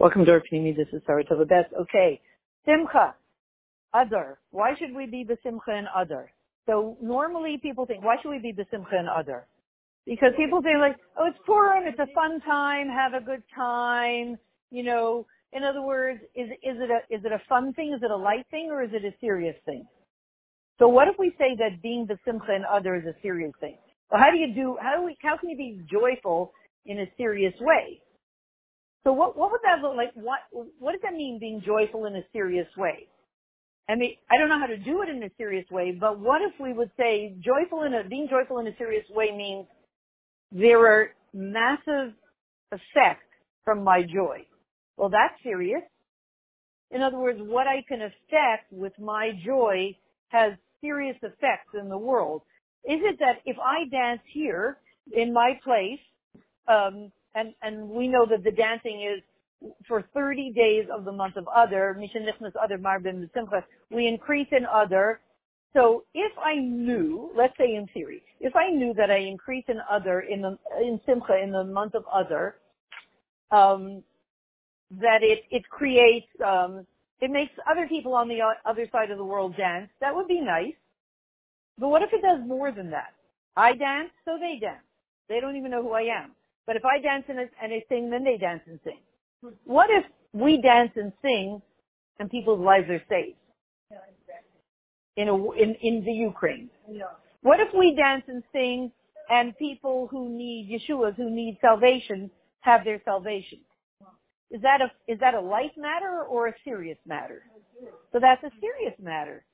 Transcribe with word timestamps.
Welcome 0.00 0.24
to 0.24 0.32
Ohr 0.32 0.40
Pnimi. 0.50 0.74
This 0.74 0.86
is 0.94 1.02
Sarah 1.04 1.22
Tova 1.24 1.46
Best. 1.46 1.74
Okay. 1.78 2.22
Simcha. 2.64 3.14
Adar. 3.92 4.38
Why 4.50 4.72
should 4.78 4.94
we 4.94 5.04
be 5.04 5.26
besimcha 5.26 5.68
and 5.68 5.88
Adar? 5.94 6.32
So 6.64 6.96
normally 7.02 7.58
people 7.60 7.84
think, 7.84 8.02
why 8.02 8.16
should 8.22 8.30
we 8.30 8.38
be 8.38 8.50
besimcha 8.50 8.94
and 8.94 9.08
Adar? 9.14 9.46
Because 10.06 10.30
people 10.38 10.62
think 10.62 10.78
like, 10.78 10.96
oh, 11.18 11.26
it's 11.26 11.36
Purim, 11.44 11.86
it's 11.86 11.98
a 11.98 12.06
fun 12.14 12.40
time, 12.40 12.88
have 12.88 13.12
a 13.12 13.22
good 13.22 13.42
time, 13.54 14.38
you 14.70 14.82
know. 14.84 15.26
In 15.52 15.64
other 15.64 15.82
words, 15.82 16.22
is, 16.34 16.48
is 16.62 16.78
it 16.80 16.90
a, 16.90 17.14
is 17.14 17.22
it 17.26 17.32
a 17.32 17.42
fun 17.46 17.74
thing? 17.74 17.92
Is 17.94 18.02
it 18.02 18.10
a 18.10 18.16
light 18.16 18.46
thing 18.50 18.70
or 18.70 18.82
is 18.82 18.92
it 18.94 19.04
a 19.04 19.12
serious 19.20 19.56
thing? 19.66 19.86
So 20.78 20.88
what 20.88 21.08
if 21.08 21.16
we 21.18 21.34
say 21.36 21.54
that 21.58 21.82
being 21.82 22.06
besimcha 22.06 22.52
and 22.52 22.64
Adar 22.72 22.96
is 22.96 23.04
a 23.04 23.20
serious 23.20 23.52
thing? 23.60 23.76
Well, 24.10 24.18
how 24.18 24.30
do 24.30 24.38
you 24.38 24.54
do, 24.54 24.78
how 24.80 24.96
do 24.96 25.04
we, 25.04 25.18
how 25.20 25.36
can 25.36 25.50
you 25.50 25.58
be 25.58 25.82
joyful 25.92 26.54
in 26.86 27.00
a 27.00 27.12
serious 27.18 27.52
way? 27.60 28.00
So 29.04 29.12
what, 29.12 29.36
what 29.36 29.50
would 29.50 29.60
that 29.64 29.82
look 29.82 29.96
like? 29.96 30.10
What, 30.14 30.40
what 30.78 30.92
does 30.92 31.00
that 31.02 31.14
mean 31.14 31.38
being 31.40 31.62
joyful 31.64 32.06
in 32.06 32.16
a 32.16 32.22
serious 32.32 32.68
way? 32.76 33.06
I 33.88 33.96
mean, 33.96 34.14
I 34.30 34.38
don't 34.38 34.48
know 34.48 34.60
how 34.60 34.66
to 34.66 34.76
do 34.76 35.02
it 35.02 35.08
in 35.08 35.22
a 35.22 35.30
serious 35.36 35.68
way, 35.70 35.96
but 35.98 36.20
what 36.20 36.42
if 36.42 36.52
we 36.60 36.72
would 36.72 36.90
say 36.96 37.34
joyful 37.40 37.82
in 37.82 37.94
a, 37.94 38.08
being 38.08 38.28
joyful 38.30 38.58
in 38.58 38.66
a 38.66 38.76
serious 38.76 39.04
way 39.10 39.34
means 39.36 39.66
there 40.52 40.80
are 40.86 41.10
massive 41.32 42.14
effects 42.70 43.26
from 43.64 43.82
my 43.82 44.02
joy. 44.02 44.44
Well, 44.96 45.08
that's 45.08 45.34
serious. 45.42 45.82
In 46.90 47.02
other 47.02 47.18
words, 47.18 47.38
what 47.42 47.66
I 47.66 47.82
can 47.88 48.02
affect 48.02 48.72
with 48.72 48.92
my 48.98 49.30
joy 49.44 49.96
has 50.28 50.52
serious 50.80 51.16
effects 51.22 51.74
in 51.80 51.88
the 51.88 51.98
world. 51.98 52.42
Is 52.84 53.00
it 53.02 53.18
that 53.20 53.42
if 53.44 53.56
I 53.58 53.88
dance 53.90 54.20
here 54.32 54.78
in 55.12 55.32
my 55.32 55.58
place, 55.64 56.00
um, 56.68 57.12
and 57.34 57.54
and 57.62 57.88
we 57.88 58.08
know 58.08 58.26
that 58.26 58.44
the 58.44 58.50
dancing 58.50 59.02
is 59.02 59.22
for 59.86 60.04
30 60.14 60.52
days 60.52 60.86
of 60.92 61.04
the 61.04 61.12
month 61.12 61.36
of 61.36 61.46
Adar, 61.54 61.94
Mishanichnas 61.94 62.52
Adar 62.62 62.78
Marbim 62.78 63.28
Simcha, 63.34 63.64
we 63.90 64.06
increase 64.06 64.48
in 64.52 64.64
Adar. 64.64 65.20
So 65.74 66.04
if 66.14 66.32
I 66.38 66.56
knew, 66.56 67.30
let's 67.36 67.56
say 67.58 67.74
in 67.74 67.86
theory, 67.94 68.22
if 68.40 68.56
I 68.56 68.70
knew 68.70 68.94
that 68.94 69.10
I 69.10 69.18
increase 69.18 69.64
in 69.68 69.78
Adar 69.90 70.20
in 70.20 70.42
the 70.42 70.58
in 70.80 71.00
Simcha 71.06 71.38
in 71.42 71.52
the 71.52 71.64
month 71.64 71.94
of 71.94 72.04
Adar, 72.14 72.56
um, 73.50 74.02
that 74.90 75.22
it 75.22 75.40
it 75.50 75.68
creates 75.68 76.26
um, 76.44 76.86
it 77.20 77.30
makes 77.30 77.52
other 77.70 77.86
people 77.86 78.14
on 78.14 78.28
the 78.28 78.40
other 78.64 78.88
side 78.90 79.10
of 79.10 79.18
the 79.18 79.24
world 79.24 79.56
dance. 79.56 79.90
That 80.00 80.14
would 80.14 80.26
be 80.26 80.40
nice. 80.40 80.74
But 81.78 81.88
what 81.88 82.02
if 82.02 82.12
it 82.12 82.22
does 82.22 82.40
more 82.46 82.72
than 82.72 82.90
that? 82.90 83.14
I 83.56 83.74
dance, 83.74 84.10
so 84.24 84.38
they 84.40 84.58
dance. 84.60 84.84
They 85.28 85.40
don't 85.40 85.56
even 85.56 85.70
know 85.70 85.82
who 85.82 85.92
I 85.92 86.02
am. 86.02 86.32
But 86.70 86.76
if 86.76 86.84
I 86.84 87.00
dance 87.00 87.24
and, 87.28 87.40
and 87.40 87.82
sing, 87.88 88.10
then 88.10 88.22
they 88.22 88.36
dance 88.36 88.62
and 88.68 88.78
sing. 88.84 89.00
What 89.64 89.90
if 89.90 90.04
we 90.32 90.62
dance 90.62 90.92
and 90.94 91.12
sing 91.20 91.60
and 92.20 92.30
people's 92.30 92.60
lives 92.60 92.88
are 92.88 93.02
saved? 93.08 93.36
In, 95.16 95.26
a, 95.26 95.34
in, 95.34 95.74
in 95.82 96.04
the 96.04 96.12
Ukraine. 96.12 96.70
What 97.42 97.58
if 97.58 97.74
we 97.76 97.96
dance 97.96 98.22
and 98.28 98.44
sing 98.52 98.92
and 99.28 99.58
people 99.58 100.06
who 100.12 100.28
need 100.28 100.70
Yeshua's, 100.70 101.16
who 101.16 101.28
need 101.28 101.58
salvation, 101.60 102.30
have 102.60 102.84
their 102.84 103.02
salvation? 103.04 103.58
Is 104.52 104.62
that 104.62 104.80
a, 104.80 105.12
is 105.12 105.18
that 105.18 105.34
a 105.34 105.40
light 105.40 105.76
matter 105.76 106.22
or 106.22 106.46
a 106.46 106.54
serious 106.62 106.98
matter? 107.04 107.42
So 108.12 108.20
that's 108.20 108.44
a 108.44 108.50
serious 108.60 108.94
matter, 109.02 109.44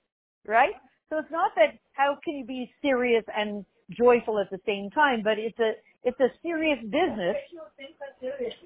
right? 0.47 0.75
So 1.09 1.17
it's 1.17 1.31
not 1.31 1.53
that 1.56 1.78
how 1.94 2.19
can 2.22 2.34
you 2.34 2.44
be 2.44 2.70
serious 2.83 3.25
and 3.34 3.64
joyful 3.91 4.39
at 4.39 4.50
the 4.50 4.61
same 4.67 4.91
time, 4.91 5.22
but 5.22 5.39
it's 5.39 5.59
a, 5.59 5.72
it's 6.07 6.21
a 6.21 6.31
serious 6.43 6.79
business. 6.85 7.37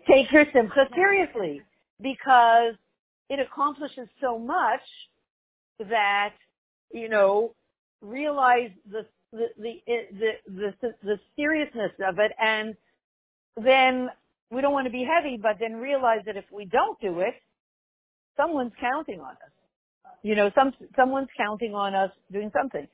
Take 0.08 0.30
your 0.32 0.46
simcha 0.54 0.88
seriously 0.94 1.62
because 2.02 2.74
it 3.30 3.40
accomplishes 3.40 4.08
so 4.20 4.38
much 4.38 4.82
that, 5.88 6.34
you 6.92 7.08
know, 7.08 7.54
realize 8.02 8.70
the, 8.90 9.06
the, 9.32 9.48
the, 9.58 9.82
the, 10.12 10.74
the, 10.82 10.94
the 11.02 11.20
seriousness 11.36 11.92
of 12.06 12.18
it 12.20 12.32
and 12.42 12.76
then 13.62 14.10
we 14.50 14.60
don't 14.60 14.72
want 14.74 14.86
to 14.86 14.92
be 14.92 15.04
heavy, 15.04 15.38
but 15.42 15.56
then 15.60 15.76
realize 15.76 16.20
that 16.26 16.36
if 16.36 16.46
we 16.52 16.66
don't 16.66 17.00
do 17.00 17.20
it, 17.20 17.34
someone's 18.36 18.72
counting 18.80 19.20
on 19.20 19.32
us. 19.32 19.52
You 20.22 20.36
know, 20.36 20.50
some, 20.54 20.72
someone's 20.96 21.28
counting 21.36 21.74
on 21.74 21.94
us 21.94 22.10
doing 22.32 22.50
something. 22.54 22.86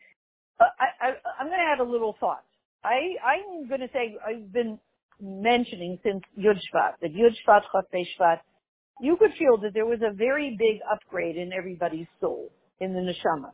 Uh, 0.60 0.64
I, 0.78 1.08
I, 1.08 1.12
I'm 1.40 1.48
going 1.48 1.58
to 1.58 1.64
add 1.64 1.80
a 1.80 1.84
little 1.90 2.16
thought. 2.20 2.44
I, 2.84 3.16
I'm 3.24 3.68
going 3.68 3.80
to 3.80 3.88
say 3.92 4.16
I've 4.26 4.52
been 4.52 4.78
mentioning 5.20 5.98
since 6.04 6.22
Yud 6.38 6.58
Shvat, 6.72 6.92
that 7.02 7.14
Yud 7.14 7.34
Shvat, 7.46 7.62
Chotei 7.74 8.04
Shvat, 8.18 8.38
you 9.00 9.16
could 9.16 9.32
feel 9.38 9.58
that 9.58 9.74
there 9.74 9.86
was 9.86 10.00
a 10.06 10.12
very 10.12 10.56
big 10.58 10.80
upgrade 10.90 11.36
in 11.36 11.52
everybody's 11.52 12.06
soul, 12.20 12.50
in 12.80 12.94
the 12.94 13.00
neshama. 13.00 13.50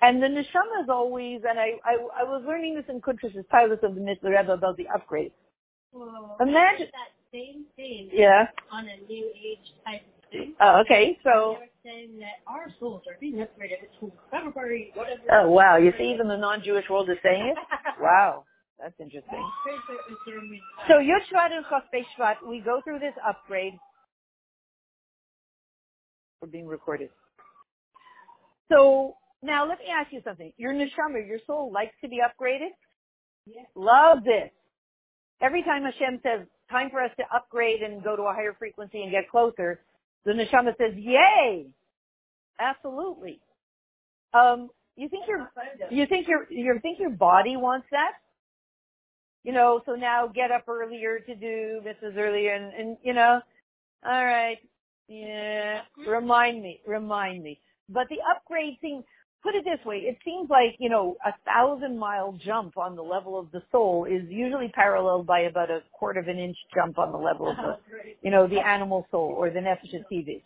And 0.00 0.22
the 0.22 0.26
neshama 0.26 0.82
is 0.82 0.88
always, 0.88 1.40
and 1.48 1.58
I, 1.58 1.72
I, 1.84 2.22
I 2.22 2.24
was 2.24 2.42
learning 2.46 2.74
this 2.74 2.84
in 2.88 3.00
Kuntrish's 3.00 3.44
Pilot 3.50 3.82
of 3.84 3.94
the 3.94 4.00
Mitteler 4.00 4.36
Rebbe 4.38 4.52
about 4.52 4.76
the 4.76 4.86
upgrade. 4.94 5.32
Well, 5.92 6.36
Imagine 6.40 6.88
that 6.92 7.12
same 7.32 7.66
thing 7.76 8.10
Yeah. 8.12 8.46
on 8.72 8.86
a 8.88 8.96
new 9.08 9.30
age 9.36 9.72
type 9.84 10.02
of 10.02 10.30
thing. 10.30 10.54
Oh, 10.60 10.80
okay. 10.80 11.18
So, 11.24 11.58
saying 11.84 12.18
that 12.20 12.42
our 12.46 12.66
souls 12.78 13.02
are 13.08 13.16
being 13.20 13.34
upgraded 13.36 13.88
February, 14.30 14.92
whatever. 14.94 15.22
oh 15.32 15.50
wow, 15.50 15.76
you 15.76 15.92
see 15.98 16.12
even 16.14 16.28
the 16.28 16.36
non-Jewish 16.36 16.84
world 16.90 17.10
is 17.10 17.16
saying 17.22 17.54
it? 17.54 17.58
Wow. 18.00 18.44
That's 18.78 18.94
interesting. 18.98 19.38
So 20.88 20.94
Yud 20.94 21.22
Shvat 21.30 21.52
and 21.52 21.64
Chof 21.66 21.82
Beis 21.94 22.04
Shvat, 22.18 22.48
we 22.48 22.60
go 22.60 22.80
through 22.82 22.98
this 22.98 23.14
upgrade. 23.26 23.74
We're 26.40 26.48
being 26.48 26.66
recorded. 26.66 27.10
So 28.70 29.14
now 29.42 29.68
let 29.68 29.78
me 29.78 29.84
ask 29.94 30.12
you 30.12 30.20
something. 30.24 30.52
Your 30.56 30.72
neshama, 30.72 31.26
your 31.26 31.38
soul 31.46 31.70
likes 31.72 31.94
to 32.02 32.08
be 32.08 32.18
upgraded? 32.18 32.70
Yes. 33.46 33.66
Love 33.76 34.24
this. 34.24 34.50
Every 35.40 35.62
time 35.62 35.82
Hashem 35.82 36.20
says, 36.22 36.46
time 36.70 36.90
for 36.90 37.02
us 37.02 37.10
to 37.18 37.24
upgrade 37.34 37.82
and 37.82 38.02
go 38.02 38.16
to 38.16 38.22
a 38.22 38.32
higher 38.32 38.54
frequency 38.58 39.02
and 39.02 39.10
get 39.10 39.30
closer, 39.30 39.80
the 40.24 40.32
neshama 40.32 40.76
says, 40.78 40.94
yay! 40.96 41.66
Absolutely. 42.60 43.40
Um, 44.34 44.70
you 44.96 45.08
think 45.08 45.24
your, 45.26 45.50
you 45.90 46.06
think 46.06 46.28
your, 46.28 46.46
you 46.50 46.78
think 46.80 46.98
your 46.98 47.10
body 47.10 47.56
wants 47.56 47.86
that? 47.90 48.12
You 49.44 49.52
know, 49.52 49.80
so 49.86 49.92
now 49.92 50.28
get 50.28 50.50
up 50.52 50.68
earlier 50.68 51.18
to 51.18 51.34
do 51.34 51.80
is 51.84 52.14
earlier 52.16 52.54
and, 52.54 52.72
and, 52.72 52.96
you 53.02 53.12
know, 53.12 53.40
alright, 54.06 54.58
yeah, 55.08 55.80
remind 56.06 56.62
me, 56.62 56.80
remind 56.86 57.42
me. 57.42 57.60
But 57.88 58.04
the 58.08 58.18
upgrade 58.34 58.78
thing, 58.80 59.02
put 59.42 59.54
it 59.54 59.64
this 59.64 59.84
way, 59.84 59.98
it 59.98 60.18
seems 60.24 60.48
like, 60.48 60.76
you 60.78 60.88
know, 60.88 61.16
a 61.24 61.32
thousand 61.44 61.98
mile 61.98 62.38
jump 62.44 62.76
on 62.78 62.96
the 62.96 63.02
level 63.02 63.38
of 63.38 63.50
the 63.50 63.62
soul 63.72 64.06
is 64.08 64.22
usually 64.28 64.68
paralleled 64.68 65.26
by 65.26 65.40
about 65.40 65.70
a 65.70 65.80
quarter 65.92 66.20
of 66.20 66.28
an 66.28 66.38
inch 66.38 66.56
jump 66.74 66.98
on 66.98 67.12
the 67.12 67.18
level 67.18 67.50
of 67.50 67.56
the, 67.56 67.78
you 68.22 68.30
know, 68.30 68.46
the 68.46 68.60
animal 68.60 69.06
soul 69.10 69.34
or 69.36 69.50
the 69.50 69.58
nefesh 69.58 69.94
TV. 70.10 70.42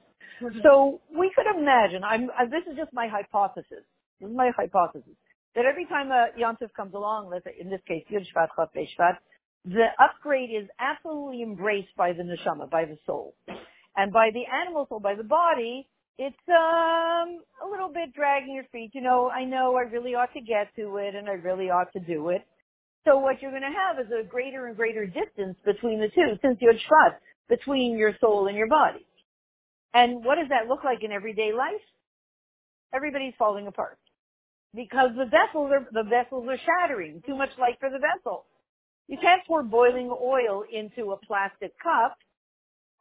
So 0.62 1.00
we 1.16 1.30
could 1.34 1.46
imagine, 1.46 2.04
I'm, 2.04 2.30
uh, 2.30 2.44
this 2.44 2.62
is 2.70 2.76
just 2.76 2.92
my 2.92 3.08
hypothesis. 3.08 3.84
This 4.20 4.30
is 4.30 4.36
my 4.36 4.50
hypothesis. 4.56 5.14
That 5.54 5.64
every 5.64 5.86
time 5.86 6.10
a 6.10 6.28
Yontif 6.38 6.72
comes 6.76 6.94
along, 6.94 7.30
let's 7.30 7.44
say 7.44 7.54
in 7.58 7.70
this 7.70 7.80
case, 7.88 8.04
Yud 8.12 8.26
Shvat, 8.34 8.48
Shvat, 8.54 9.16
the 9.64 9.86
upgrade 9.98 10.50
is 10.50 10.68
absolutely 10.78 11.42
embraced 11.42 11.94
by 11.96 12.12
the 12.12 12.22
neshama, 12.22 12.70
by 12.70 12.84
the 12.84 12.98
soul. 13.06 13.34
And 13.96 14.12
by 14.12 14.28
the 14.32 14.44
animal 14.62 14.86
soul, 14.88 15.00
by 15.00 15.14
the 15.14 15.24
body, 15.24 15.88
it's 16.18 16.36
um 16.48 17.40
a 17.64 17.70
little 17.70 17.92
bit 17.92 18.14
dragging 18.14 18.54
your 18.54 18.64
feet. 18.72 18.90
You 18.94 19.02
know, 19.02 19.30
I 19.30 19.44
know 19.44 19.76
I 19.76 19.82
really 19.82 20.14
ought 20.14 20.32
to 20.34 20.40
get 20.40 20.74
to 20.76 20.96
it 20.96 21.14
and 21.14 21.28
I 21.28 21.32
really 21.32 21.70
ought 21.70 21.92
to 21.92 22.00
do 22.00 22.30
it. 22.30 22.46
So 23.04 23.18
what 23.18 23.40
you're 23.40 23.52
going 23.52 23.62
to 23.62 23.68
have 23.68 24.04
is 24.04 24.10
a 24.10 24.26
greater 24.26 24.66
and 24.66 24.76
greater 24.76 25.06
distance 25.06 25.56
between 25.64 26.00
the 26.00 26.08
two, 26.08 26.36
since 26.42 26.58
you're 26.60 26.72
trust 26.72 27.22
between 27.48 27.96
your 27.96 28.16
soul 28.20 28.48
and 28.48 28.56
your 28.56 28.66
body. 28.66 29.06
And 29.94 30.24
what 30.24 30.36
does 30.36 30.48
that 30.48 30.66
look 30.68 30.82
like 30.84 31.04
in 31.04 31.12
everyday 31.12 31.52
life? 31.52 31.84
Everybody's 32.92 33.34
falling 33.38 33.66
apart 33.66 33.98
because 34.74 35.10
the 35.16 35.26
vessels 35.26 35.70
are 35.72 35.86
the 35.92 36.08
vessels 36.08 36.46
are 36.48 36.58
shattering. 36.58 37.22
Too 37.26 37.36
much 37.36 37.50
light 37.58 37.76
for 37.78 37.90
the 37.90 37.98
vessel. 37.98 38.44
You 39.08 39.18
can't 39.20 39.42
pour 39.46 39.62
boiling 39.62 40.10
oil 40.10 40.64
into 40.72 41.12
a 41.12 41.16
plastic 41.16 41.72
cup 41.78 42.18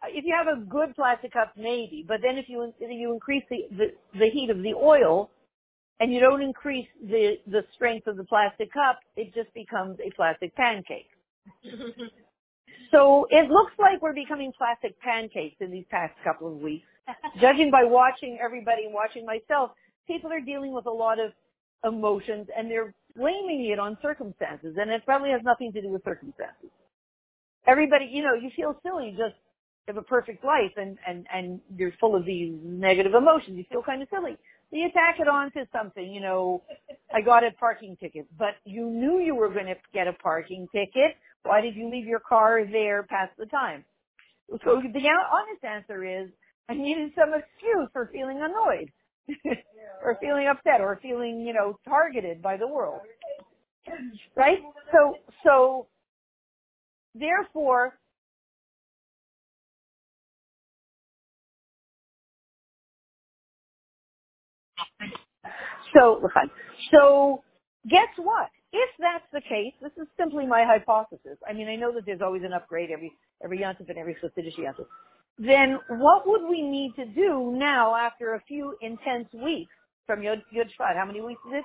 if 0.09 0.25
you 0.25 0.35
have 0.37 0.47
a 0.47 0.61
good 0.61 0.95
plastic 0.95 1.33
cup, 1.33 1.53
maybe. 1.57 2.05
But 2.07 2.17
then 2.21 2.37
if 2.37 2.45
you 2.47 2.73
you 2.79 3.13
increase 3.13 3.43
the, 3.49 3.67
the 3.71 3.85
the 4.17 4.29
heat 4.29 4.49
of 4.49 4.61
the 4.61 4.73
oil, 4.73 5.29
and 5.99 6.13
you 6.13 6.19
don't 6.19 6.41
increase 6.41 6.87
the 7.01 7.35
the 7.47 7.63
strength 7.75 8.07
of 8.07 8.17
the 8.17 8.23
plastic 8.25 8.71
cup, 8.73 8.99
it 9.15 9.33
just 9.33 9.53
becomes 9.53 9.97
a 10.05 10.11
plastic 10.15 10.55
pancake. 10.55 11.09
so 12.91 13.27
it 13.29 13.49
looks 13.49 13.73
like 13.79 14.01
we're 14.01 14.13
becoming 14.13 14.51
plastic 14.57 14.99
pancakes 15.01 15.57
in 15.59 15.71
these 15.71 15.85
past 15.89 16.13
couple 16.23 16.47
of 16.47 16.57
weeks. 16.57 16.87
Judging 17.41 17.71
by 17.71 17.83
watching 17.83 18.39
everybody 18.43 18.85
and 18.85 18.93
watching 18.93 19.25
myself, 19.25 19.71
people 20.07 20.31
are 20.31 20.41
dealing 20.41 20.73
with 20.73 20.87
a 20.87 20.91
lot 20.91 21.19
of 21.19 21.31
emotions 21.83 22.47
and 22.57 22.69
they're 22.69 22.93
blaming 23.15 23.69
it 23.71 23.79
on 23.79 23.97
circumstances, 24.01 24.75
and 24.79 24.91
it 24.91 25.05
probably 25.05 25.29
has 25.29 25.41
nothing 25.43 25.71
to 25.71 25.81
do 25.81 25.89
with 25.89 26.03
circumstances. 26.03 26.69
Everybody, 27.67 28.09
you 28.11 28.21
know, 28.23 28.33
you 28.33 28.49
feel 28.55 28.75
silly 28.83 29.15
just 29.17 29.35
have 29.87 29.97
a 29.97 30.01
perfect 30.01 30.43
life 30.43 30.71
and, 30.77 30.97
and, 31.07 31.27
and 31.33 31.59
you're 31.75 31.91
full 31.99 32.15
of 32.15 32.25
these 32.25 32.53
negative 32.63 33.13
emotions. 33.13 33.57
You 33.57 33.65
feel 33.69 33.83
kind 33.83 34.01
of 34.01 34.07
silly. 34.11 34.37
So 34.71 34.77
you 34.77 34.89
tack 34.93 35.19
it 35.19 35.27
on 35.27 35.51
to 35.51 35.67
something, 35.71 36.11
you 36.11 36.21
know, 36.21 36.63
I 37.13 37.21
got 37.21 37.43
a 37.43 37.51
parking 37.51 37.97
ticket, 37.99 38.25
but 38.37 38.55
you 38.65 38.89
knew 38.89 39.19
you 39.19 39.35
were 39.35 39.49
going 39.53 39.67
to 39.67 39.75
get 39.93 40.07
a 40.07 40.13
parking 40.13 40.67
ticket. 40.73 41.15
Why 41.43 41.61
did 41.61 41.75
you 41.75 41.89
leave 41.89 42.07
your 42.07 42.19
car 42.19 42.65
there 42.65 43.03
past 43.03 43.33
the 43.37 43.45
time? 43.45 43.85
So 44.49 44.81
the 44.81 45.09
honest 45.31 45.63
answer 45.63 46.03
is 46.03 46.29
I 46.69 46.73
needed 46.73 47.11
some 47.15 47.33
excuse 47.33 47.89
for 47.93 48.09
feeling 48.11 48.41
annoyed 48.41 48.91
or 50.03 50.17
feeling 50.19 50.47
upset 50.47 50.81
or 50.81 50.99
feeling, 51.01 51.45
you 51.45 51.53
know, 51.53 51.79
targeted 51.87 52.41
by 52.41 52.57
the 52.57 52.67
world. 52.67 53.01
Right? 54.35 54.59
So, 54.91 55.15
so 55.43 55.87
therefore, 57.13 57.97
so, 65.95 66.21
so 66.91 67.43
guess 67.89 68.09
what? 68.17 68.49
If 68.73 68.89
that's 68.99 69.23
the 69.31 69.41
case, 69.41 69.73
this 69.81 69.91
is 69.97 70.07
simply 70.19 70.45
my 70.45 70.65
hypothesis. 70.65 71.37
I 71.47 71.53
mean, 71.53 71.69
I 71.69 71.75
know 71.75 71.93
that 71.93 72.05
there's 72.05 72.21
always 72.21 72.43
an 72.43 72.53
upgrade 72.53 72.89
every, 72.91 73.11
every 73.43 73.59
yontif 73.59 73.87
and 73.89 73.97
every 73.97 74.15
Chassidish 74.15 74.59
yontif. 74.59 74.85
Then 75.37 75.79
what 75.89 76.27
would 76.27 76.49
we 76.49 76.61
need 76.61 76.93
to 76.97 77.05
do 77.05 77.53
now 77.55 77.95
after 77.95 78.35
a 78.35 78.41
few 78.47 78.75
intense 78.81 79.27
weeks 79.33 79.71
from 80.05 80.23
Yod, 80.23 80.41
Yod 80.51 80.67
Shvat? 80.67 80.97
How 80.97 81.05
many 81.05 81.21
weeks 81.21 81.41
is 81.47 81.53
it? 81.59 81.63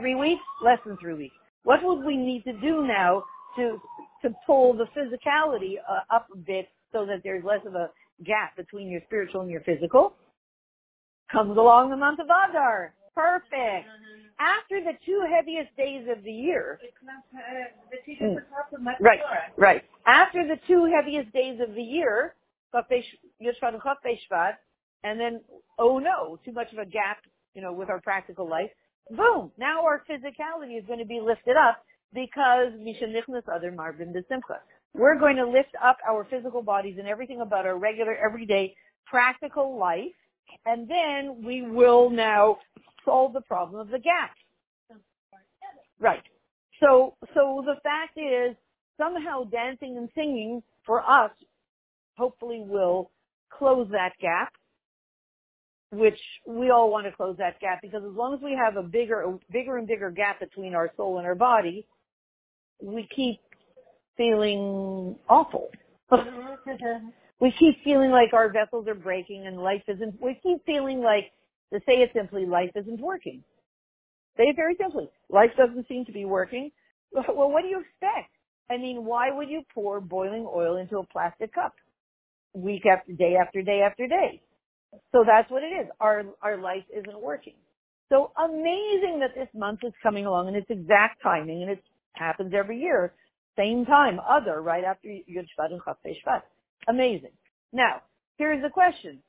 Three 0.00 0.14
weeks? 0.14 0.42
Less 0.62 0.78
than 0.86 0.96
three 0.98 1.14
weeks. 1.14 1.34
What 1.64 1.80
would 1.82 2.04
we 2.04 2.16
need 2.16 2.44
to 2.44 2.52
do 2.54 2.86
now 2.86 3.24
to, 3.56 3.80
to 4.22 4.34
pull 4.46 4.74
the 4.74 4.86
physicality 4.96 5.74
uh, 5.88 6.14
up 6.14 6.26
a 6.32 6.36
bit 6.36 6.68
so 6.92 7.04
that 7.06 7.22
there's 7.24 7.44
less 7.44 7.60
of 7.66 7.74
a 7.74 7.90
gap 8.24 8.56
between 8.56 8.88
your 8.88 9.00
spiritual 9.06 9.42
and 9.42 9.50
your 9.50 9.62
physical? 9.62 10.14
Comes 11.30 11.56
along 11.56 11.90
the 11.90 11.96
month 11.96 12.20
of 12.20 12.26
Adar. 12.26 12.94
Perfect. 13.14 13.88
After 14.38 14.80
the 14.82 14.92
two 15.04 15.22
heaviest 15.30 15.76
days 15.76 16.06
of 16.14 16.22
the 16.24 16.32
year. 16.32 16.78
Mm. 18.22 18.36
Right, 19.00 19.20
right. 19.56 19.84
After 20.06 20.46
the 20.46 20.58
two 20.66 20.86
heaviest 20.94 21.32
days 21.32 21.60
of 21.60 21.74
the 21.74 21.82
year, 21.82 22.34
and 25.02 25.20
then, 25.20 25.40
oh 25.78 25.98
no, 25.98 26.38
too 26.44 26.52
much 26.52 26.72
of 26.72 26.78
a 26.78 26.86
gap, 26.86 27.18
you 27.54 27.62
know, 27.62 27.72
with 27.72 27.90
our 27.90 28.00
practical 28.00 28.48
life. 28.48 28.70
Boom! 29.10 29.50
Now 29.58 29.82
our 29.84 30.04
physicality 30.08 30.78
is 30.78 30.84
going 30.86 31.00
to 31.00 31.04
be 31.04 31.20
lifted 31.20 31.56
up 31.56 31.84
because 32.14 32.72
Mishanichnas 32.78 33.42
Adar 33.48 33.72
Marbim 33.72 34.12
de 34.12 34.22
Simcha. 34.28 34.60
We're 34.94 35.18
going 35.18 35.36
to 35.36 35.46
lift 35.46 35.74
up 35.84 35.98
our 36.08 36.26
physical 36.30 36.62
bodies 36.62 36.96
and 36.98 37.08
everything 37.08 37.40
about 37.40 37.66
our 37.66 37.76
regular, 37.76 38.16
everyday, 38.16 38.74
practical 39.06 39.78
life, 39.78 40.14
and 40.66 40.88
then 40.88 41.42
we 41.44 41.62
will 41.62 42.10
now 42.10 42.58
solve 43.04 43.32
the 43.32 43.40
problem 43.40 43.80
of 43.80 43.88
the 43.88 43.98
gap. 43.98 44.34
Right. 45.98 46.22
So, 46.80 47.14
so 47.34 47.62
the 47.64 47.74
fact 47.82 48.16
is, 48.16 48.56
somehow 48.96 49.44
dancing 49.44 49.96
and 49.96 50.08
singing 50.14 50.62
for 50.84 51.00
us 51.00 51.30
hopefully 52.16 52.62
will 52.66 53.10
close 53.50 53.88
that 53.92 54.12
gap, 54.20 54.52
which 55.90 56.18
we 56.46 56.70
all 56.70 56.90
want 56.90 57.06
to 57.06 57.12
close 57.12 57.36
that 57.38 57.58
gap 57.60 57.80
because 57.82 58.02
as 58.04 58.14
long 58.14 58.34
as 58.34 58.40
we 58.42 58.52
have 58.56 58.76
a 58.76 58.82
bigger, 58.82 59.22
a 59.22 59.38
bigger 59.50 59.76
and 59.76 59.86
bigger 59.86 60.10
gap 60.10 60.40
between 60.40 60.74
our 60.74 60.90
soul 60.96 61.18
and 61.18 61.26
our 61.26 61.34
body, 61.34 61.86
we 62.82 63.08
keep 63.14 63.40
feeling 64.16 65.16
awful. 65.28 65.70
we 67.40 67.52
keep 67.58 67.82
feeling 67.84 68.10
like 68.10 68.32
our 68.32 68.50
vessels 68.50 68.86
are 68.86 68.94
breaking 68.94 69.46
and 69.46 69.58
life 69.62 69.82
isn't, 69.88 70.20
we 70.20 70.38
keep 70.42 70.64
feeling 70.64 71.00
like 71.00 71.32
to 71.72 71.80
say 71.86 71.94
it 71.94 72.10
simply, 72.14 72.46
life 72.46 72.70
isn't 72.74 73.00
working. 73.00 73.42
Say 74.36 74.44
it 74.44 74.56
very 74.56 74.76
simply. 74.80 75.08
Life 75.28 75.50
doesn't 75.56 75.88
seem 75.88 76.04
to 76.06 76.12
be 76.12 76.24
working. 76.24 76.70
Well, 77.12 77.50
what 77.50 77.62
do 77.62 77.68
you 77.68 77.80
expect? 77.80 78.30
I 78.70 78.76
mean, 78.76 79.04
why 79.04 79.32
would 79.32 79.48
you 79.48 79.62
pour 79.74 80.00
boiling 80.00 80.46
oil 80.48 80.76
into 80.76 80.98
a 80.98 81.06
plastic 81.06 81.52
cup? 81.52 81.74
Week 82.54 82.84
after 82.86 83.12
day 83.12 83.34
after 83.34 83.62
day 83.62 83.80
after 83.84 84.06
day. 84.06 84.40
So 85.10 85.24
that's 85.26 85.50
what 85.50 85.64
it 85.64 85.74
is. 85.74 85.88
Our, 86.00 86.22
our 86.40 86.56
life 86.56 86.84
isn't 86.96 87.20
working. 87.20 87.54
So 88.10 88.30
amazing 88.38 89.18
that 89.20 89.34
this 89.34 89.48
month 89.54 89.80
is 89.84 89.92
coming 90.02 90.26
along 90.26 90.48
and 90.48 90.56
it's 90.56 90.70
exact 90.70 91.20
timing 91.22 91.62
and 91.62 91.70
it 91.72 91.82
happens 92.12 92.52
every 92.56 92.78
year. 92.80 93.12
Same 93.56 93.84
time, 93.84 94.20
Adar, 94.20 94.62
right 94.62 94.84
after 94.84 95.08
Yud 95.08 95.46
Shvat 95.58 95.72
and 95.72 95.80
Chaf 95.84 95.96
Shvat. 96.06 96.42
Amazing. 96.88 97.32
Now, 97.72 98.02
here's 98.38 98.62
the 98.62 98.70
question. 98.70 99.20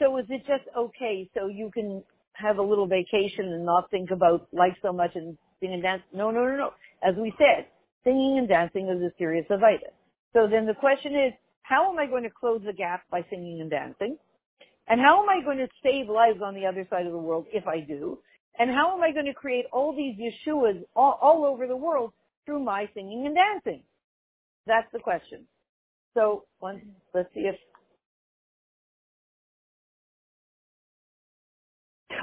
So 0.00 0.16
is 0.16 0.24
it 0.30 0.46
just 0.46 0.64
okay 0.76 1.28
so 1.34 1.46
you 1.48 1.70
can 1.72 2.02
have 2.32 2.58
a 2.58 2.62
little 2.62 2.86
vacation 2.86 3.52
and 3.52 3.66
not 3.66 3.90
think 3.90 4.10
about 4.10 4.48
life 4.52 4.76
so 4.82 4.92
much 4.92 5.10
and 5.14 5.36
sing 5.60 5.74
and 5.74 5.82
dance? 5.82 6.02
No, 6.12 6.30
no, 6.30 6.44
no, 6.46 6.56
no. 6.56 6.70
As 7.02 7.14
we 7.16 7.32
said, 7.38 7.66
singing 8.02 8.38
and 8.38 8.48
dancing 8.48 8.88
is 8.88 9.02
a 9.02 9.12
serious 9.18 9.46
avida. 9.50 9.92
So 10.32 10.48
then 10.50 10.64
the 10.66 10.74
question 10.74 11.12
is, 11.12 11.34
how 11.62 11.92
am 11.92 11.98
I 11.98 12.06
going 12.06 12.22
to 12.22 12.30
close 12.30 12.62
the 12.64 12.72
gap 12.72 13.02
by 13.10 13.24
singing 13.28 13.60
and 13.60 13.70
dancing? 13.70 14.16
And 14.88 15.00
how 15.00 15.22
am 15.22 15.28
I 15.28 15.44
going 15.44 15.58
to 15.58 15.68
save 15.82 16.08
lives 16.08 16.40
on 16.42 16.54
the 16.54 16.66
other 16.66 16.86
side 16.88 17.06
of 17.06 17.12
the 17.12 17.18
world 17.18 17.46
if 17.52 17.66
I 17.66 17.80
do? 17.80 18.18
And 18.58 18.70
how 18.70 18.96
am 18.96 19.02
I 19.02 19.12
going 19.12 19.26
to 19.26 19.34
create 19.34 19.66
all 19.72 19.94
these 19.94 20.16
Yeshuas 20.18 20.82
all, 20.96 21.18
all 21.20 21.44
over 21.44 21.66
the 21.66 21.76
world 21.76 22.12
through 22.46 22.60
my 22.60 22.88
singing 22.94 23.26
and 23.26 23.36
dancing? 23.36 23.82
That's 24.66 24.90
the 24.92 24.98
question. 24.98 25.44
So 26.14 26.44
one, 26.58 26.82
let's 27.14 27.32
see 27.34 27.40
if 27.40 27.56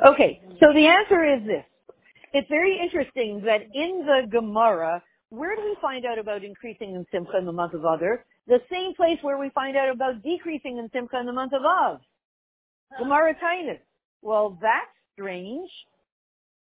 Okay, 0.06 0.42
so 0.60 0.74
the 0.74 0.88
answer 0.88 1.24
is 1.24 1.46
this. 1.48 1.66
It's 2.34 2.50
very 2.50 2.80
interesting 2.82 3.42
that 3.46 3.62
in 3.74 4.06
the 4.06 4.28
Gemara, 4.30 5.02
where 5.30 5.56
do 5.56 5.64
we 5.64 5.76
find 5.82 6.06
out 6.06 6.20
about 6.20 6.44
increasing 6.44 6.96
in 6.96 7.06
Simcha 7.12 7.38
in 7.38 7.46
the 7.46 7.52
month 7.52 7.74
of 7.74 7.82
Adar? 7.82 8.26
The 8.48 8.60
same 8.72 8.94
place 8.96 9.18
where 9.22 9.38
we 9.38 9.50
find 9.50 9.76
out 9.76 9.90
about 9.90 10.24
decreasing 10.24 10.78
in 10.78 10.90
Simcha 10.94 11.20
in 11.20 11.26
the 11.26 11.34
month 11.34 11.54
of 11.54 11.64
Av. 11.66 12.00
Gemara 12.98 13.34
Taanis. 13.36 13.80
Well, 14.22 14.58
that's 14.62 14.92
strange. 15.14 15.70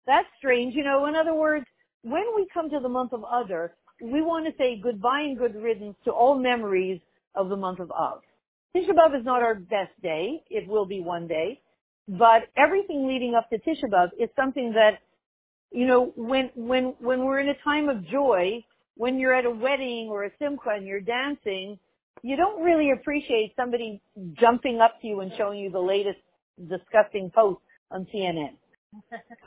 That's 0.07 0.29
strange. 0.39 0.75
You 0.75 0.85
know, 0.85 1.07
in 1.07 1.17
other 1.17 1.35
words, 1.35 1.67
when 2.03 2.25
we 2.37 2.47
come 2.53 2.71
to 2.71 2.81
the 2.81 2.89
month 2.89 3.13
of 3.13 3.25
Adar, 3.25 3.75
we 4.01 4.21
want 4.21 4.47
to 4.47 4.53
say 4.59 4.81
goodbye 4.83 5.21
and 5.21 5.39
good 5.39 5.55
riddance 5.55 5.97
to 6.05 6.11
all 6.11 6.39
memories 6.39 7.01
of 7.35 7.49
the 7.49 7.57
month 7.57 7.79
of 7.81 7.91
Av. 7.93 8.21
Tisha 8.77 8.91
B'Av 8.91 9.19
is 9.19 9.25
not 9.25 9.43
our 9.43 9.55
best 9.55 9.93
day. 10.03 10.43
It 10.51 10.69
will 10.69 10.87
be 10.87 11.01
one 11.01 11.27
day. 11.27 11.61
But 12.09 12.49
everything 12.57 13.07
leading 13.07 13.35
up 13.35 13.49
to 13.51 13.59
Tisha 13.59 13.89
B'Av 13.91 14.09
is 14.19 14.29
something 14.37 14.73
that, 14.73 14.99
you 15.71 15.87
know, 15.87 16.13
when, 16.17 16.51
when, 16.55 16.95
when 17.01 17.25
we're 17.25 17.41
in 17.41 17.49
a 17.49 17.63
time 17.65 17.89
of 17.89 18.07
joy, 18.07 18.65
when 18.97 19.19
you're 19.19 19.35
at 19.35 19.47
a 19.47 19.51
wedding 19.51 20.09
or 20.11 20.25
a 20.25 20.31
simcha 20.39 20.71
and 20.75 20.87
you're 20.87 21.01
dancing, 21.01 21.79
you 22.23 22.37
don't 22.37 22.63
really 22.63 22.91
appreciate 22.91 23.55
somebody 23.57 24.03
jumping 24.35 24.81
up 24.81 25.01
to 25.01 25.07
you 25.07 25.21
and 25.21 25.33
showing 25.37 25.59
you 25.59 25.71
the 25.71 25.81
latest 25.81 26.19
disgusting 26.69 27.31
post 27.35 27.61
on 27.91 28.07
CNN 28.15 28.57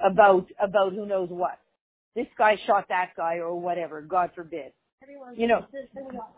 about, 0.03 0.47
about 0.61 0.93
who 0.93 1.05
knows 1.05 1.29
what. 1.29 1.59
This 2.15 2.27
guy 2.37 2.57
shot 2.65 2.85
that 2.89 3.11
guy 3.15 3.35
or 3.35 3.59
whatever, 3.59 4.01
God 4.01 4.31
forbid 4.33 4.71
you 5.35 5.47
know, 5.47 5.65